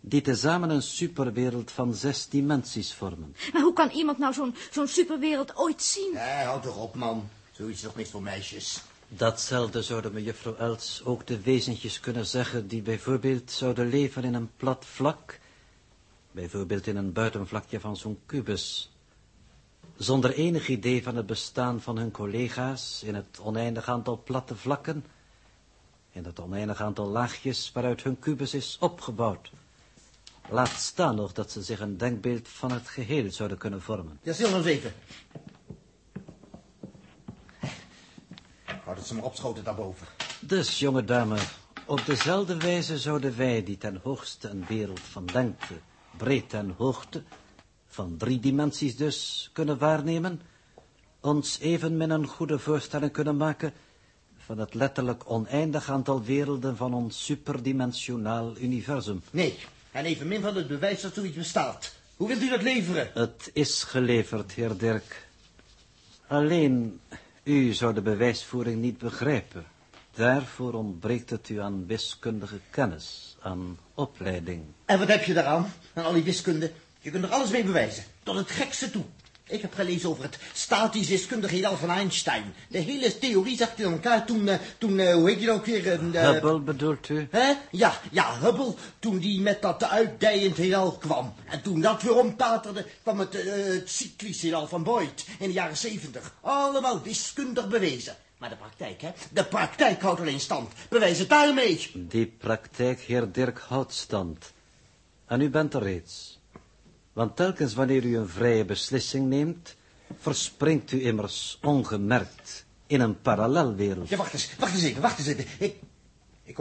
die 0.00 0.20
tezamen 0.20 0.70
een 0.70 0.82
superwereld 0.82 1.70
van 1.70 1.94
zes 1.94 2.28
dimensies 2.28 2.94
vormen. 2.94 3.36
Maar 3.52 3.62
hoe 3.62 3.72
kan 3.72 3.90
iemand 3.90 4.18
nou 4.18 4.32
zo'n 4.32 4.54
zo'n 4.70 4.88
superwereld 4.88 5.56
ooit 5.56 5.82
zien? 5.82 6.10
Ja, 6.12 6.42
houd 6.44 6.62
toch 6.62 6.76
op, 6.76 6.94
man. 6.94 7.28
Zoiets 7.52 7.76
is 7.76 7.84
toch 7.86 7.96
niks 7.96 8.10
voor 8.10 8.22
meisjes. 8.22 8.82
Datzelfde 9.08 9.82
zouden 9.82 10.12
mevrouw 10.12 10.56
Els 10.56 11.02
ook 11.04 11.26
de 11.26 11.40
wezentjes 11.40 12.00
kunnen 12.00 12.26
zeggen 12.26 12.68
die 12.68 12.82
bijvoorbeeld 12.82 13.50
zouden 13.50 13.88
leven 13.88 14.24
in 14.24 14.34
een 14.34 14.50
plat 14.56 14.84
vlak, 14.84 15.38
bijvoorbeeld 16.30 16.86
in 16.86 16.96
een 16.96 17.12
buitenvlakje 17.12 17.80
van 17.80 17.96
zo'n 17.96 18.18
kubus, 18.26 18.90
zonder 19.96 20.32
enig 20.32 20.68
idee 20.68 21.02
van 21.02 21.16
het 21.16 21.26
bestaan 21.26 21.80
van 21.80 21.96
hun 21.96 22.10
collega's 22.10 23.02
in 23.02 23.14
het 23.14 23.38
oneindig 23.40 23.88
aantal 23.88 24.20
platte 24.24 24.56
vlakken, 24.56 25.04
in 26.10 26.24
het 26.24 26.40
oneindig 26.40 26.80
aantal 26.80 27.06
laagjes 27.06 27.70
waaruit 27.72 28.02
hun 28.02 28.18
kubus 28.18 28.54
is 28.54 28.76
opgebouwd. 28.80 29.50
Laat 30.48 30.68
staan 30.68 31.14
nog 31.16 31.32
dat 31.32 31.50
ze 31.50 31.62
zich 31.62 31.80
een 31.80 31.96
denkbeeld 31.96 32.48
van 32.48 32.72
het 32.72 32.88
geheel 32.88 33.30
zouden 33.30 33.58
kunnen 33.58 33.82
vormen. 33.82 34.18
Ja, 34.22 34.32
stil 34.32 34.48
nog 34.50 34.56
eens 34.56 34.66
even. 34.66 34.92
Wou 38.84 38.96
dat 38.96 39.06
ze 39.06 39.14
me 39.14 39.22
opschoten 39.22 39.64
daarboven. 39.64 40.06
Dus, 40.40 40.78
jonge 40.78 41.04
dame, 41.04 41.38
op 41.86 42.06
dezelfde 42.06 42.56
wijze 42.56 42.98
zouden 42.98 43.36
wij, 43.36 43.62
die 43.64 43.78
ten 43.78 44.00
hoogste 44.02 44.48
een 44.48 44.64
wereld 44.66 45.00
van 45.00 45.24
lengte, 45.32 45.74
breedte 46.16 46.56
en 46.56 46.74
hoogte, 46.76 47.22
van 47.96 48.16
drie 48.16 48.40
dimensies 48.40 48.96
dus, 48.96 49.50
kunnen 49.52 49.78
waarnemen, 49.78 50.40
ons 51.20 51.58
evenmin 51.60 52.10
een 52.10 52.26
goede 52.26 52.58
voorstelling 52.58 53.12
kunnen 53.12 53.36
maken 53.36 53.72
van 54.36 54.58
het 54.58 54.74
letterlijk 54.74 55.30
oneindig 55.30 55.90
aantal 55.90 56.22
werelden 56.22 56.76
van 56.76 56.94
ons 56.94 57.24
superdimensionaal 57.24 58.56
universum. 58.58 59.22
Nee, 59.30 59.58
en 59.92 60.04
evenmin 60.04 60.40
van 60.40 60.56
het 60.56 60.68
bewijs 60.68 61.00
dat 61.00 61.14
zoiets 61.14 61.36
bestaat. 61.36 61.94
Hoe 62.16 62.28
wilt 62.28 62.42
u 62.42 62.48
dat 62.48 62.62
leveren? 62.62 63.10
Het 63.14 63.50
is 63.52 63.82
geleverd, 63.82 64.52
heer 64.52 64.76
Dirk. 64.76 65.28
Alleen, 66.26 67.00
u 67.42 67.72
zou 67.72 67.94
de 67.94 68.02
bewijsvoering 68.02 68.80
niet 68.80 68.98
begrijpen. 68.98 69.64
Daarvoor 70.14 70.72
ontbreekt 70.72 71.30
het 71.30 71.48
u 71.48 71.60
aan 71.60 71.86
wiskundige 71.86 72.60
kennis, 72.70 73.36
aan 73.40 73.78
opleiding. 73.94 74.62
En 74.84 74.98
wat 74.98 75.08
heb 75.08 75.24
je 75.24 75.34
daaraan? 75.34 75.72
Aan 75.94 76.04
al 76.04 76.12
die 76.12 76.22
wiskunde? 76.22 76.72
Je 77.06 77.12
kunt 77.12 77.24
er 77.24 77.30
alles 77.30 77.50
mee 77.50 77.64
bewijzen. 77.64 78.04
Tot 78.22 78.36
het 78.36 78.50
gekste 78.50 78.90
toe. 78.90 79.04
Ik 79.48 79.60
heb 79.62 79.74
gelezen 79.74 80.08
over 80.08 80.22
het 80.22 80.38
statisch 80.52 81.08
wiskundige 81.08 81.54
heelal 81.54 81.76
van 81.76 81.90
Einstein. 81.90 82.54
De 82.68 82.78
hele 82.78 83.18
theorie 83.18 83.56
zag 83.56 83.76
in 83.76 83.84
elkaar 83.92 84.26
toen, 84.26 84.48
eh, 84.48 84.58
toen 84.78 84.98
eh, 84.98 85.14
hoe 85.14 85.28
heet 85.28 85.40
je 85.40 85.46
nou 85.46 85.58
ook 85.58 85.66
weer? 85.66 85.92
eh, 85.92 86.22
Hubble 86.30 86.60
bedoelt 86.60 87.08
u? 87.08 87.28
Hè? 87.30 87.52
Ja, 87.70 88.00
ja, 88.10 88.38
Hubble, 88.40 88.74
toen 88.98 89.18
die 89.18 89.40
met 89.40 89.62
dat 89.62 89.84
uitdijend 89.84 90.56
heelal 90.56 90.92
kwam. 90.92 91.34
En 91.44 91.62
toen 91.62 91.80
dat 91.80 92.02
weer 92.02 92.14
omtaterde, 92.16 92.86
kwam 93.02 93.18
het, 93.18 93.32
het 93.32 93.90
cyclisch 93.90 94.42
heelal 94.42 94.68
van 94.68 94.82
Boyd 94.82 95.26
in 95.38 95.46
de 95.48 95.54
jaren 95.54 95.76
zeventig. 95.76 96.34
Allemaal 96.40 97.02
wiskundig 97.02 97.68
bewezen. 97.68 98.16
Maar 98.38 98.48
de 98.48 98.56
praktijk, 98.56 99.00
hè? 99.02 99.10
De 99.32 99.44
praktijk 99.44 100.02
houdt 100.02 100.20
alleen 100.20 100.40
stand. 100.40 100.72
Bewijs 100.88 101.18
het 101.18 101.28
daarmee. 101.28 101.90
Die 101.94 102.26
praktijk, 102.26 103.00
heer 103.00 103.32
Dirk, 103.32 103.58
houdt 103.58 103.94
stand. 103.94 104.52
En 105.26 105.40
u 105.40 105.50
bent 105.50 105.74
er 105.74 105.82
reeds. 105.82 106.35
Want 107.16 107.36
telkens 107.36 107.74
wanneer 107.74 108.04
u 108.04 108.16
een 108.16 108.28
vrije 108.28 108.64
beslissing 108.64 109.28
neemt, 109.28 109.76
verspringt 110.20 110.92
u 110.92 111.04
immers 111.04 111.58
ongemerkt 111.62 112.64
in 112.86 113.00
een 113.00 113.20
parallelwereld. 113.20 114.08
Ja, 114.08 114.16
wacht 114.16 114.32
eens, 114.32 114.56
wacht 114.58 114.74
eens 114.74 114.82
even, 114.82 115.02
wacht 115.02 115.18
eens 115.18 115.26
even. 115.26 115.46
Ik, 115.58 115.76
ik, 116.42 116.58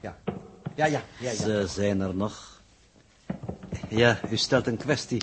ja, 0.00 0.18
ja, 0.74 0.86
ja, 0.86 0.86
ja, 0.86 1.02
ja. 1.20 1.34
Ze 1.34 1.66
zijn 1.68 2.00
er 2.00 2.14
nog. 2.14 2.62
Ja, 3.88 4.20
u 4.30 4.36
stelt 4.36 4.66
een 4.66 4.76
kwestie. 4.76 5.22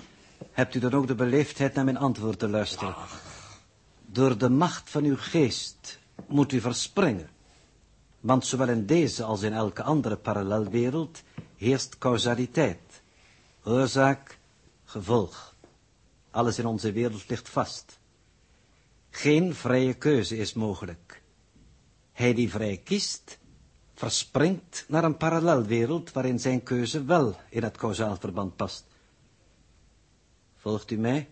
Hebt 0.51 0.75
u 0.75 0.79
dan 0.79 0.93
ook 0.93 1.07
de 1.07 1.15
beleefdheid 1.15 1.73
naar 1.73 1.85
mijn 1.85 1.97
antwoord 1.97 2.39
te 2.39 2.47
luisteren? 2.47 2.95
Door 4.05 4.37
de 4.37 4.49
macht 4.49 4.89
van 4.89 5.03
uw 5.03 5.17
geest 5.17 5.99
moet 6.27 6.51
u 6.51 6.61
verspringen. 6.61 7.29
Want 8.19 8.45
zowel 8.45 8.69
in 8.69 8.85
deze 8.85 9.23
als 9.23 9.41
in 9.41 9.53
elke 9.53 9.83
andere 9.83 10.15
parallelwereld 10.15 11.21
heerst 11.57 11.97
causaliteit. 11.97 12.79
Oorzaak, 13.63 14.36
gevolg. 14.87 15.55
Alles 16.31 16.59
in 16.59 16.65
onze 16.65 16.91
wereld 16.91 17.29
ligt 17.29 17.49
vast. 17.49 17.99
Geen 19.09 19.55
vrije 19.55 19.93
keuze 19.93 20.37
is 20.37 20.53
mogelijk. 20.53 21.21
Hij 22.11 22.33
die 22.33 22.49
vrij 22.49 22.77
kiest, 22.83 23.37
verspringt 23.93 24.85
naar 24.87 25.03
een 25.03 25.17
parallelwereld 25.17 26.11
waarin 26.11 26.39
zijn 26.39 26.63
keuze 26.63 27.03
wel 27.03 27.39
in 27.49 27.63
het 27.63 27.77
causaal 27.77 28.15
verband 28.15 28.55
past. 28.55 28.85
Volgt 30.57 30.91
u 30.91 30.97
mij? 30.97 31.29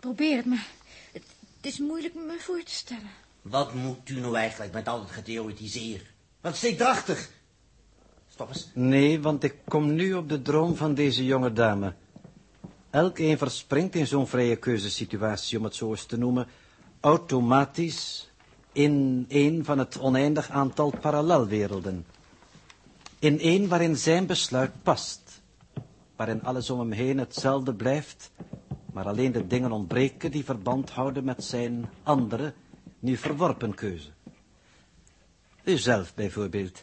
Probeer 0.00 0.36
het, 0.36 0.46
maar 0.46 0.66
het, 1.12 1.22
het 1.56 1.66
is 1.66 1.78
moeilijk 1.78 2.14
me 2.14 2.36
voor 2.38 2.62
te 2.62 2.72
stellen. 2.72 3.10
Wat 3.42 3.74
moet 3.74 4.08
u 4.08 4.20
nou 4.20 4.36
eigenlijk 4.36 4.72
met 4.72 4.88
al 4.88 5.00
het 5.00 5.10
getheoretiseer? 5.10 6.12
Wat 6.40 6.56
steekt 6.56 6.80
erachter? 6.80 7.28
Stop 8.28 8.48
eens. 8.48 8.70
Nee, 8.74 9.20
want 9.20 9.42
ik 9.44 9.54
kom 9.68 9.94
nu 9.94 10.14
op 10.14 10.28
de 10.28 10.42
droom 10.42 10.76
van 10.76 10.94
deze 10.94 11.24
jonge 11.24 11.52
dame. 11.52 11.94
Elk 12.90 13.18
een 13.18 13.38
verspringt 13.38 13.94
in 13.94 14.06
zo'n 14.06 14.26
vrije 14.26 14.56
keuzesituatie, 14.56 15.58
om 15.58 15.64
het 15.64 15.74
zo 15.74 15.90
eens 15.90 16.04
te 16.04 16.18
noemen, 16.18 16.46
automatisch 17.00 18.30
in 18.72 19.24
een 19.28 19.64
van 19.64 19.78
het 19.78 19.98
oneindig 19.98 20.50
aantal 20.50 20.94
parallelwerelden. 21.00 22.06
In 23.18 23.38
een 23.40 23.68
waarin 23.68 23.96
zijn 23.96 24.26
besluit 24.26 24.70
past, 24.82 25.42
waarin 26.16 26.42
alles 26.42 26.70
om 26.70 26.78
hem 26.78 26.92
heen 26.92 27.18
hetzelfde 27.18 27.74
blijft, 27.74 28.30
maar 28.92 29.06
alleen 29.06 29.32
de 29.32 29.46
dingen 29.46 29.72
ontbreken 29.72 30.30
die 30.30 30.44
verband 30.44 30.90
houden 30.90 31.24
met 31.24 31.44
zijn 31.44 31.88
andere, 32.02 32.52
nu 32.98 33.16
verworpen 33.16 33.74
keuze. 33.74 34.08
U 35.64 35.78
zelf 35.78 36.14
bijvoorbeeld 36.14 36.82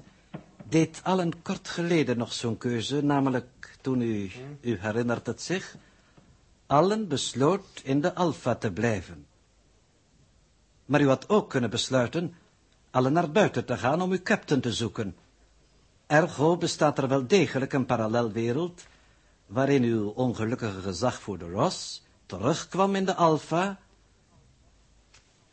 deed 0.70 1.02
al 1.04 1.20
een 1.20 1.42
kort 1.42 1.68
geleden 1.68 2.18
nog 2.18 2.34
zo'n 2.34 2.58
keuze, 2.58 3.04
namelijk 3.04 3.78
toen 3.82 4.02
u, 4.02 4.32
u 4.62 4.78
herinnert 4.80 5.26
het 5.26 5.42
zich, 5.42 5.78
allen 6.68 7.08
besloot 7.08 7.82
in 7.84 8.02
de 8.02 8.16
alfa 8.16 8.56
te 8.56 8.72
blijven. 8.72 9.26
Maar 10.86 11.02
u 11.02 11.08
had 11.08 11.30
ook 11.30 11.50
kunnen 11.50 11.70
besluiten 11.70 12.36
allen 12.92 13.14
naar 13.14 13.32
buiten 13.32 13.66
te 13.66 13.78
gaan 13.78 14.02
om 14.02 14.12
uw 14.12 14.22
captain 14.24 14.62
te 14.62 14.74
zoeken. 14.74 15.16
Ergo 16.08 16.58
bestaat 16.58 16.98
er 16.98 17.08
wel 17.08 17.28
degelijk 17.28 17.74
een 17.74 17.86
parallelwereld 17.86 18.86
waarin 19.46 19.84
uw 19.84 20.10
ongelukkige 20.10 20.82
gezagvoerder 20.82 21.52
Ross 21.52 22.06
terugkwam 22.26 22.96
in 22.96 23.06
de 23.06 23.16
alfa 23.16 23.80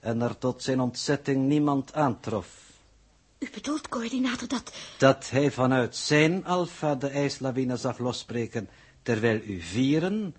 en 0.01 0.23
er 0.23 0.39
tot 0.39 0.63
zijn 0.63 0.81
ontzetting 0.81 1.47
niemand 1.47 1.95
aantrof. 1.95 2.63
U 3.39 3.51
bedoelt, 3.55 3.89
coördinator, 3.89 4.49
dat... 4.49 4.73
Dat 4.99 5.31
hij 5.31 5.51
vanuit 5.51 5.97
zijn 5.97 6.45
alfa 6.45 6.95
de 6.95 7.09
ijslawine 7.09 7.77
zag 7.77 7.99
losbreken, 7.99 8.69
terwijl 9.03 9.41
u 9.41 9.61
vieren 9.61 10.35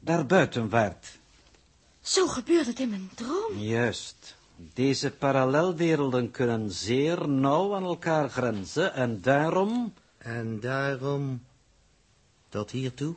daarbuiten 0.00 0.68
waart. 0.68 1.18
Zo 2.00 2.26
gebeurt 2.26 2.66
het 2.66 2.80
in 2.80 2.88
mijn 2.90 3.10
droom. 3.14 3.58
Juist. 3.58 4.36
Deze 4.74 5.10
parallelwerelden 5.10 6.30
kunnen 6.30 6.70
zeer 6.70 7.28
nauw 7.28 7.74
aan 7.74 7.84
elkaar 7.84 8.30
grenzen 8.30 8.94
en 8.94 9.20
daarom... 9.20 9.94
En 10.18 10.60
daarom 10.60 11.42
tot 12.48 12.70
hiertoe 12.70 13.14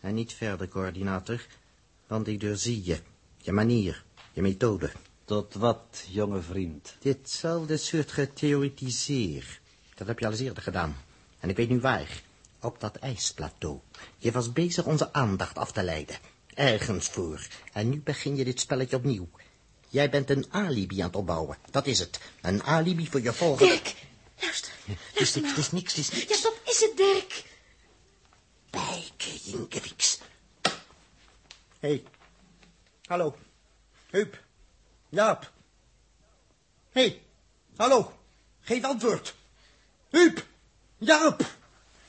en 0.00 0.14
niet 0.14 0.32
verder, 0.32 0.68
coördinator. 0.68 1.46
Want 2.06 2.26
ik 2.26 2.40
doorzie 2.40 2.84
je, 2.84 2.98
je 3.36 3.52
manier, 3.52 4.04
je 4.32 4.42
methode. 4.42 4.92
Tot 5.24 5.54
wat, 5.54 6.04
jonge 6.08 6.40
vriend? 6.42 6.96
Ditzelfde 7.00 7.76
soort 7.76 8.12
getheoretiseer. 8.12 9.60
Dat 9.94 10.06
heb 10.06 10.18
je 10.18 10.24
al 10.24 10.30
eens 10.30 10.40
eerder 10.40 10.62
gedaan. 10.62 10.96
En 11.40 11.48
ik 11.48 11.56
weet 11.56 11.68
nu 11.68 11.80
waar. 11.80 12.22
Op 12.60 12.80
dat 12.80 12.96
ijsplateau. 12.96 13.80
Je 14.18 14.32
was 14.32 14.52
bezig 14.52 14.84
onze 14.84 15.12
aandacht 15.12 15.56
af 15.56 15.72
te 15.72 15.82
leiden. 15.82 16.18
Ergens 16.54 17.08
voor. 17.08 17.46
En 17.72 17.88
nu 17.88 18.00
begin 18.00 18.36
je 18.36 18.44
dit 18.44 18.60
spelletje 18.60 18.96
opnieuw. 18.96 19.28
Jij 19.88 20.10
bent 20.10 20.30
een 20.30 20.46
alibi 20.50 21.00
aan 21.00 21.06
het 21.06 21.16
opbouwen. 21.16 21.58
Dat 21.70 21.86
is 21.86 21.98
het. 21.98 22.20
Een 22.40 22.62
alibi 22.62 23.06
voor 23.06 23.20
je 23.20 23.32
volgende... 23.32 23.72
Dirk, 23.72 23.94
luister. 24.40 24.72
Het 24.86 25.20
is 25.20 25.34
niks, 25.34 25.48
het 25.48 25.58
is 25.58 25.70
niks, 25.70 25.94
het 25.94 26.04
is 26.04 26.10
niks. 26.10 26.42
Ja, 26.42 26.48
wat 26.48 26.58
is 26.64 26.80
het, 26.80 26.96
Dirk? 26.96 27.44
Bijke 28.70 29.38
Jinkewiks. 29.44 30.18
Hé. 30.62 31.88
Hey. 31.88 32.04
Hallo. 33.06 33.36
Huub. 34.10 34.38
Jaap. 35.08 35.52
Hé, 36.92 37.00
hey, 37.00 37.22
hallo. 37.76 38.12
Geef 38.60 38.84
antwoord. 38.84 39.34
Huub. 40.10 40.46
Jaap. 40.98 41.46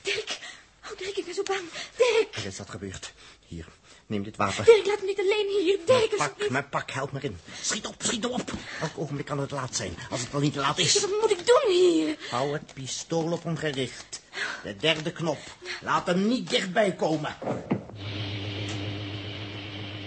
Dirk. 0.02 0.41
Oh, 0.90 0.98
Dirk, 0.98 1.16
ik 1.16 1.24
ben 1.24 1.34
zo 1.34 1.42
bang. 1.42 1.60
Dirk. 1.96 2.36
Er 2.36 2.46
is 2.46 2.56
dat 2.56 2.70
gebeurd. 2.70 3.12
Hier, 3.46 3.66
neem 4.06 4.22
dit 4.22 4.36
water. 4.36 4.64
Dirk, 4.64 4.86
laat 4.86 5.00
me 5.00 5.06
niet 5.06 5.18
alleen 5.18 5.48
hier. 5.60 5.78
Dirk, 5.86 6.18
Mijn 6.18 6.30
pak, 6.34 6.50
mijn 6.50 6.68
pak, 6.68 6.90
help 6.90 7.12
me 7.12 7.20
in. 7.20 7.38
Schiet 7.62 7.86
op, 7.86 7.94
schiet 7.98 8.26
op. 8.26 8.52
Elk 8.80 8.90
ogenblik 8.96 9.26
kan 9.26 9.38
het 9.38 9.50
laat 9.50 9.76
zijn, 9.76 9.94
als 10.10 10.20
het 10.20 10.32
wel 10.32 10.40
niet 10.40 10.52
te 10.52 10.58
laat 10.60 10.78
is. 10.78 11.00
Wat 11.00 11.10
moet 11.20 11.30
ik 11.30 11.46
doen 11.46 11.70
hier? 11.72 12.16
Hou 12.30 12.52
het 12.52 12.74
pistool 12.74 13.32
op 13.32 13.44
hem 13.44 13.56
gericht. 13.56 14.20
De 14.62 14.76
derde 14.76 15.12
knop. 15.12 15.38
Laat 15.80 16.06
hem 16.06 16.28
niet 16.28 16.50
dichtbij 16.50 16.92
komen. 16.94 17.36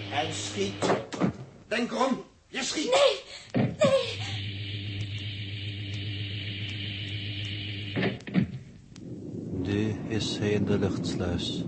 Hij 0.09 0.31
schiet. 0.33 0.85
Denk 1.67 1.91
erom, 1.91 2.25
je 2.47 2.63
schiet. 2.63 2.91
Nee, 2.91 3.23
nee. 3.65 3.94
Is 10.15 10.37
hij 10.37 10.51
in 10.51 10.65
de 10.65 10.79
luchtsluis. 10.79 11.63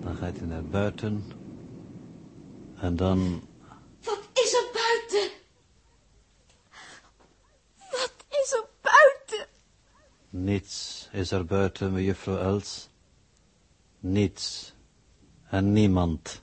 Dan 0.00 0.16
gaat 0.16 0.36
hij 0.36 0.46
naar 0.46 0.64
buiten. 0.64 1.24
En 2.80 2.96
dan... 2.96 3.48
Wat 4.04 4.20
is 4.32 4.52
er 4.52 4.68
buiten? 4.72 5.30
Wat 7.90 8.14
is 8.28 8.52
er 8.52 8.66
buiten? 8.80 9.46
Niets 10.30 11.08
is 11.12 11.30
er 11.30 11.44
buiten, 11.44 11.92
mejuffrouw 11.92 12.38
Els. 12.38 12.88
Niets. 14.00 14.74
En 15.50 15.72
niemand. 15.72 16.42